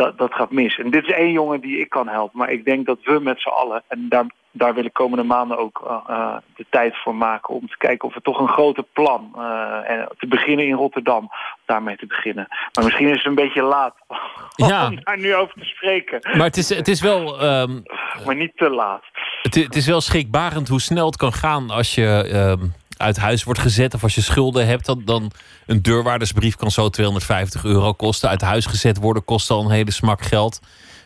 [0.00, 0.78] dat, dat gaat mis.
[0.78, 3.40] En dit is één jongen die ik kan helpen, maar ik denk dat we met
[3.40, 7.14] z'n allen, en daar daar wil ik komende maanden ook eh, eh, de tijd voor
[7.14, 10.74] maken om te kijken of we toch een groter plan uh, en te beginnen in
[10.74, 11.28] Rotterdam
[11.66, 12.46] daarmee te beginnen.
[12.72, 13.94] Maar misschien is het een beetje laat
[14.68, 14.86] Ja.
[14.86, 16.20] om daar nu over te spreken.
[16.36, 17.40] Maar het is, het is wel.
[17.40, 17.80] ehm,
[18.26, 19.02] Maar niet te laat.
[19.42, 22.66] het is wel schrikbarend hoe snel het kan gaan als je ehm,
[23.00, 24.86] uit huis wordt gezet of als je schulden hebt.
[24.86, 25.30] Dan, dan
[25.66, 28.28] een deurwaardersbrief kan zo 250 euro kosten.
[28.28, 30.60] Uit huis gezet worden kost al een hele smak geld.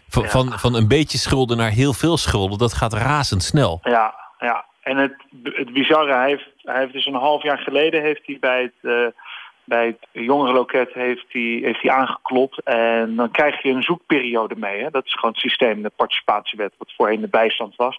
[0.08, 0.28] Van, Ja.
[0.28, 3.80] van, van een beetje schulden naar heel veel schulden, dat gaat razendsnel.
[3.82, 4.64] Ja, ja.
[4.82, 8.36] En het, het bizarre, hij heeft, hij heeft dus een half jaar geleden heeft hij
[8.40, 9.06] bij het, eh,
[9.65, 12.62] bij het jongerenloket heeft hij, heeft hij aangeklopt.
[12.62, 14.82] En dan krijg je een zoekperiode mee.
[14.82, 14.91] Hè?
[14.91, 17.99] Dat is gewoon het systeem, de participatiewet, wat voorheen de bijstand was.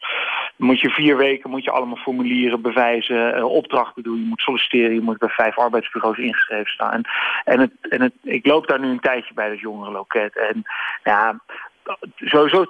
[0.58, 4.20] Dan moet je vier weken moet je allemaal formulieren, bewijzen, eh, opdrachten doen.
[4.20, 6.92] Je moet solliciteren, je moet bij vijf arbeidsbureaus ingeschreven staan.
[6.92, 7.04] En,
[7.44, 10.38] en, het, en het, ik loop daar nu een tijdje bij dat jongerenloket.
[10.38, 10.64] En
[11.04, 11.40] ja,
[12.16, 12.66] sowieso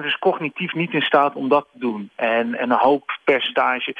[0.00, 2.10] 20% is cognitief niet in staat om dat te doen.
[2.14, 3.96] En, en een hoop percentage,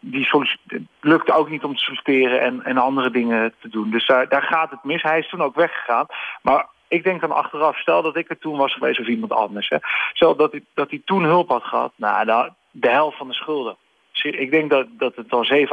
[0.00, 3.90] die het lukt ook niet om te solliciteren en, en andere dingen te doen.
[3.90, 5.02] Dus daar, daar gaat het mis.
[5.02, 6.06] Hij is toen ook weggegaan.
[6.42, 9.68] Maar ik denk dan achteraf, stel dat ik er toen was geweest of iemand anders.
[9.68, 9.76] Hè.
[10.12, 13.34] Stel dat hij, dat hij toen hulp had gehad, nou, dan de helft van de
[13.34, 13.76] schulden.
[14.24, 15.64] Ik denk dat, dat het al 7.000, 8.000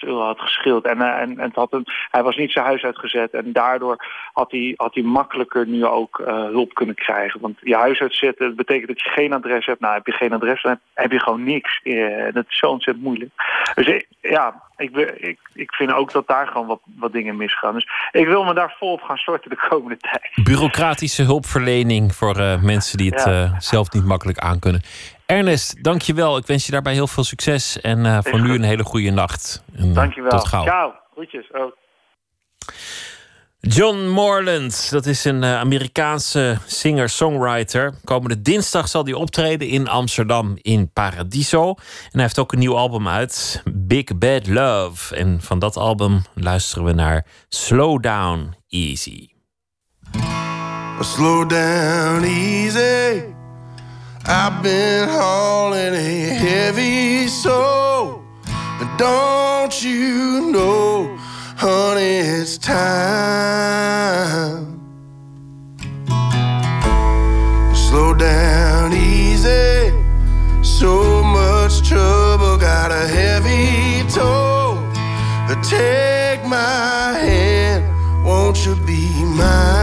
[0.00, 0.84] euro had gescheeld.
[0.84, 3.32] En, eh, en, en het had hem, hij was niet zijn huis uitgezet.
[3.32, 7.40] En daardoor had hij, had hij makkelijker nu ook eh, hulp kunnen krijgen.
[7.40, 9.80] Want je huis uitzetten betekent dat je geen adres hebt.
[9.80, 11.80] Nou, heb je geen adres, dan heb, je gewoon niks.
[11.82, 13.30] Eh, dat is zo ontzettend moeilijk.
[13.74, 17.74] Dus ja, ik, ik, ik vind ook dat daar gewoon wat, wat dingen misgaan.
[17.74, 20.44] Dus ik wil me daar volop gaan storten de komende tijd.
[20.44, 23.42] Bureaucratische hulpverlening voor eh, mensen die het Ja.
[23.44, 24.82] eh, zelf niet makkelijk aankunnen.
[25.26, 26.36] Ernest, dank je wel.
[26.36, 27.80] Ik wens je daarbij heel veel succes.
[27.80, 29.64] En eh, voor nu een hele goede nacht.
[29.76, 30.30] En, Dankjewel.
[30.30, 30.64] Tot gauw.
[30.64, 30.92] Ciao.
[31.12, 31.50] Groetjes.
[31.50, 31.72] Oh.
[33.64, 37.94] John Morland, dat is een Amerikaanse singer-songwriter.
[38.04, 41.68] Komende dinsdag zal hij optreden in Amsterdam in Paradiso.
[41.68, 41.76] En
[42.12, 43.62] hij heeft ook een nieuw album uit,
[43.92, 45.16] Big Bad Love.
[45.16, 49.28] En van dat album luisteren we naar Slow Down Easy.
[51.00, 53.22] Slow down easy.
[54.26, 58.22] I've been hauling a heavy soul.
[58.80, 61.18] And don't you know,
[61.56, 62.80] honey, it's time.
[67.72, 68.51] Slow down
[75.62, 79.81] Take my hand, won't you be mine?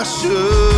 [0.00, 0.69] I should.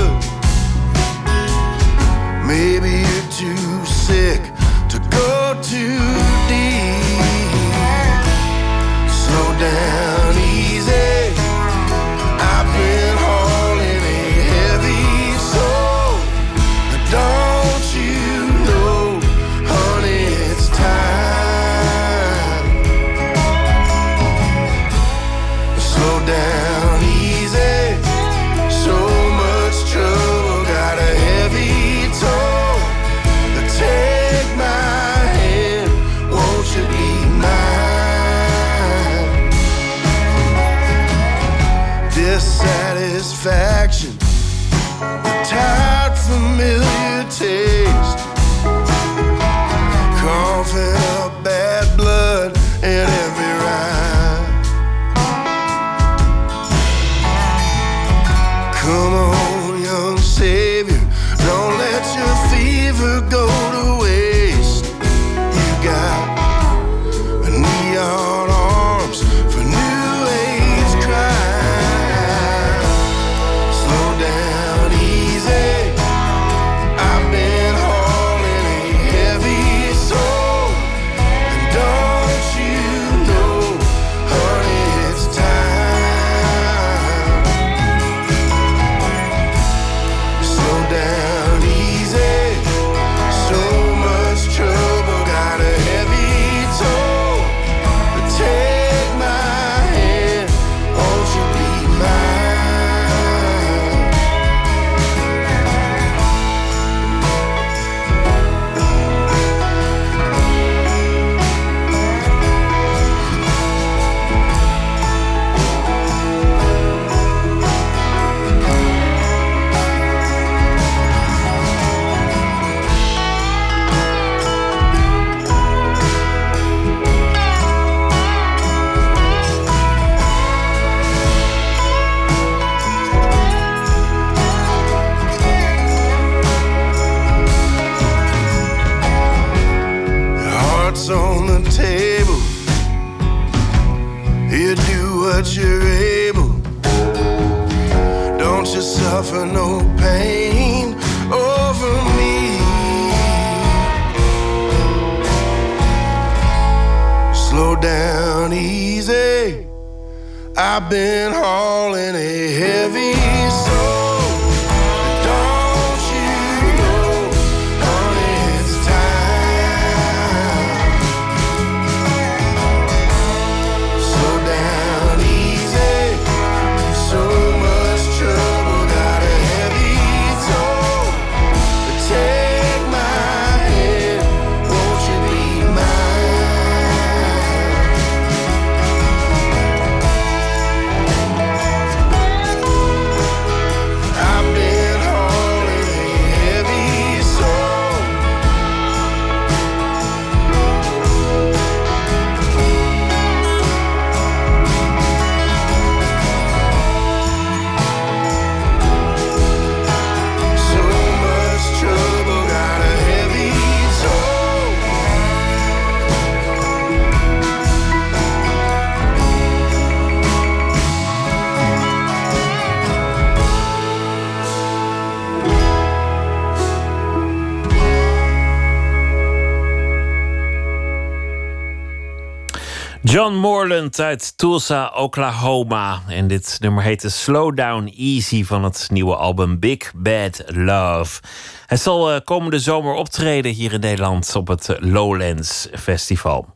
[233.23, 236.03] John Morland uit Tulsa, Oklahoma.
[236.09, 241.21] En dit nummer heette Slow Down Easy van het nieuwe album Big Bad Love.
[241.67, 246.47] Hij zal eh, komende zomer optreden hier in Nederland op het Lowlands Festival.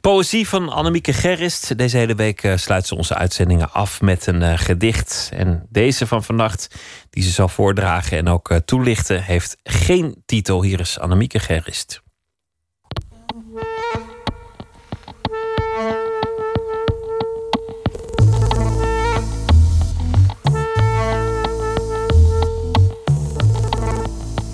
[0.00, 1.78] Poëzie van Annemieke Gerrist.
[1.78, 5.30] Deze hele week eh, sluit ze onze uitzendingen af met een eh, gedicht.
[5.32, 6.74] En deze van vannacht,
[7.10, 10.62] die ze zal voordragen en ook toelichten, heeft geen titel.
[10.62, 12.04] Hier is Annemieke Gerrist.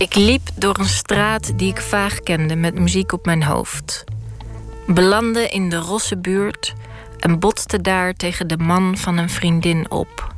[0.02, 4.04] Ik liep door een straat die ik vaag kende met muziek op mijn hoofd.
[4.86, 6.74] Belandde in de rosse buurt
[7.18, 10.34] en botste daar tegen de man van een vriendin op.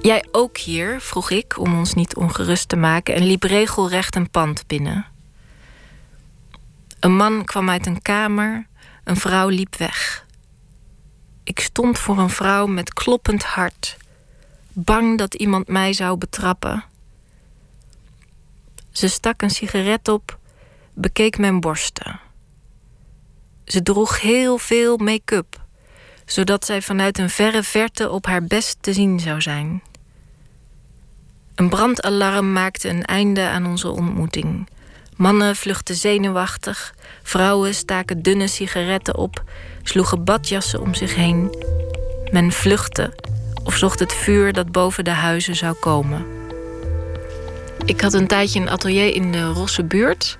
[0.00, 1.00] Jij ook hier?
[1.00, 5.06] vroeg ik om ons niet ongerust te maken en liep regelrecht een pand binnen.
[7.00, 8.66] Een man kwam uit een kamer,
[9.04, 10.26] een vrouw liep weg.
[11.44, 13.96] Ik stond voor een vrouw met kloppend hart,
[14.72, 16.90] bang dat iemand mij zou betrappen.
[18.92, 20.38] Ze stak een sigaret op,
[20.94, 22.20] bekeek mijn borsten.
[23.64, 25.60] Ze droeg heel veel make-up,
[26.26, 29.82] zodat zij vanuit een verre verte op haar best te zien zou zijn.
[31.54, 34.68] Een brandalarm maakte een einde aan onze ontmoeting.
[35.16, 39.42] Mannen vluchtten zenuwachtig, vrouwen staken dunne sigaretten op,
[39.82, 41.56] sloegen badjassen om zich heen.
[42.30, 43.14] Men vluchtte
[43.64, 46.31] of zocht het vuur dat boven de huizen zou komen.
[47.84, 50.38] Ik had een tijdje een atelier in de Rosse buurt.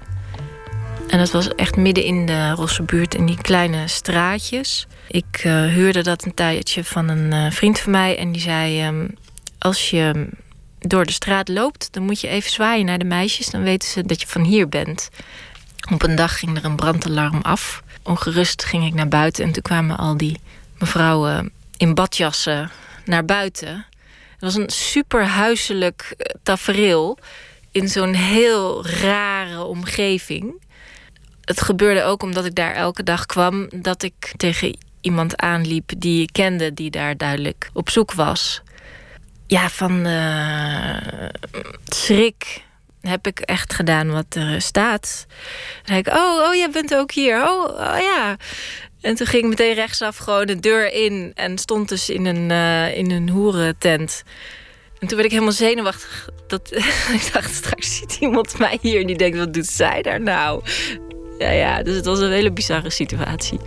[1.08, 4.86] En dat was echt midden in de Rosse buurt, in die kleine straatjes.
[5.08, 8.18] Ik eh, huurde dat een tijdje van een eh, vriend van mij.
[8.18, 9.08] En die zei: ehm,
[9.58, 10.28] Als je
[10.78, 13.50] door de straat loopt, dan moet je even zwaaien naar de meisjes.
[13.50, 15.08] Dan weten ze dat je van hier bent.
[15.92, 17.82] Op een dag ging er een brandalarm af.
[18.02, 20.40] Ongerust ging ik naar buiten en toen kwamen al die
[20.78, 22.70] mevrouwen in badjassen
[23.04, 23.86] naar buiten.
[24.42, 27.18] Was een super huiselijk eh, tafereel
[27.70, 30.62] in zo'n heel rare omgeving.
[31.44, 36.22] Het gebeurde ook omdat ik daar elke dag kwam dat ik tegen iemand aanliep die
[36.22, 38.62] ik kende, die daar duidelijk op zoek was.
[39.46, 41.28] Ja, van eh,
[41.88, 42.62] schrik
[43.00, 45.26] heb ik echt gedaan wat er staat.
[45.84, 47.48] Dan ik, oh, oh, jij bent ook hier.
[47.48, 48.36] Oh, oh ja.
[49.02, 52.50] En toen ging ik meteen rechtsaf gewoon de deur in en stond dus in een,
[52.50, 54.22] uh, in een hoerentent.
[54.98, 56.28] En toen werd ik helemaal zenuwachtig.
[56.46, 56.72] Dat,
[57.18, 60.62] ik dacht, straks ziet iemand mij hier en die denkt, wat doet zij daar nou?
[61.38, 63.60] Ja, ja, dus het was een hele bizarre situatie.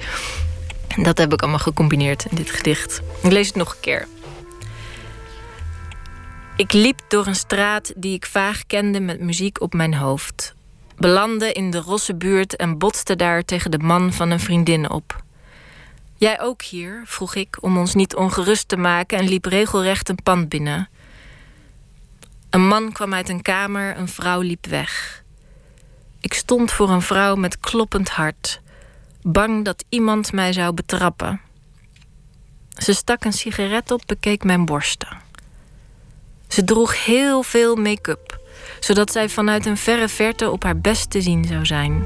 [0.88, 3.02] En dat heb ik allemaal gecombineerd in dit gedicht.
[3.24, 4.08] Ik lees het nog een keer.
[6.56, 10.54] Ik liep door een straat die ik vaag kende met muziek op mijn hoofd.
[10.98, 15.24] Belandde in de rosse buurt en botste daar tegen de man van een vriendin op.
[16.18, 17.02] Jij ook hier?
[17.06, 20.90] vroeg ik om ons niet ongerust te maken en liep regelrecht een pand binnen.
[22.50, 25.24] Een man kwam uit een kamer, een vrouw liep weg.
[26.20, 28.62] Ik stond voor een vrouw met kloppend hart,
[29.22, 31.42] bang dat iemand mij zou betrappen.
[32.78, 35.18] Ze stak een sigaret op, bekeek mijn borsten.
[36.48, 38.40] Ze droeg heel veel make-up,
[38.80, 42.06] zodat zij vanuit een verre verte op haar best te zien zou zijn.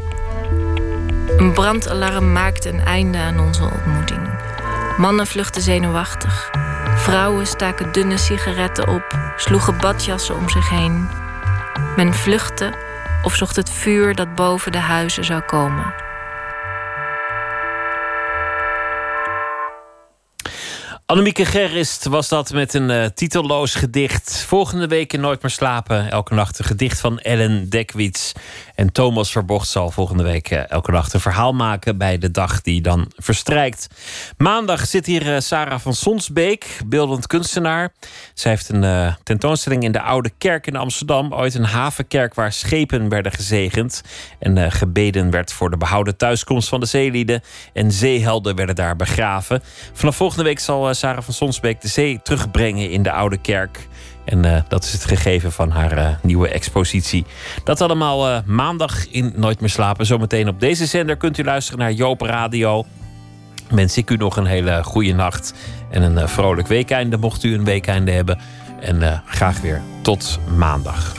[1.40, 4.20] Een brandalarm maakte een einde aan onze ontmoeting.
[4.98, 6.49] Mannen vluchtten zenuwachtig.
[6.95, 11.07] Vrouwen staken dunne sigaretten op, sloegen badjassen om zich heen.
[11.95, 12.74] Men vluchtte
[13.24, 15.94] of zocht het vuur dat boven de huizen zou komen.
[21.10, 24.44] Annemieke Gerrist was dat met een uh, titelloos gedicht.
[24.48, 26.11] Volgende week in Nooit meer slapen.
[26.11, 28.32] Elke nacht een gedicht van Ellen Dekwits.
[28.80, 31.97] En Thomas Verbocht zal volgende week uh, elke nacht een verhaal maken...
[31.97, 33.88] bij de dag die dan verstrijkt.
[34.38, 37.93] Maandag zit hier uh, Sarah van Sonsbeek, beeldend kunstenaar.
[38.34, 41.34] Zij heeft een tentoonstelling in de Oude Kerk in Amsterdam.
[41.34, 44.03] Ooit een havenkerk waar schepen werden gezegend.
[44.39, 47.41] En gebeden werd voor de behouden thuiskomst van de zeelieden.
[47.73, 49.61] En zeehelden werden daar begraven.
[49.93, 53.88] Vanaf volgende week zal Sarah van Sonsbeek de zee terugbrengen in de Oude Kerk.
[54.30, 57.26] En uh, dat is het gegeven van haar uh, nieuwe expositie.
[57.64, 60.06] Dat allemaal uh, maandag in Nooit meer slapen.
[60.06, 62.85] Zometeen op deze zender kunt u luisteren naar Joop Radio.
[63.69, 65.53] Wens ik u nog een hele goede nacht
[65.91, 68.39] en een vrolijk weekeinde, mocht u een weekeinde hebben.
[68.80, 71.18] En graag weer tot maandag.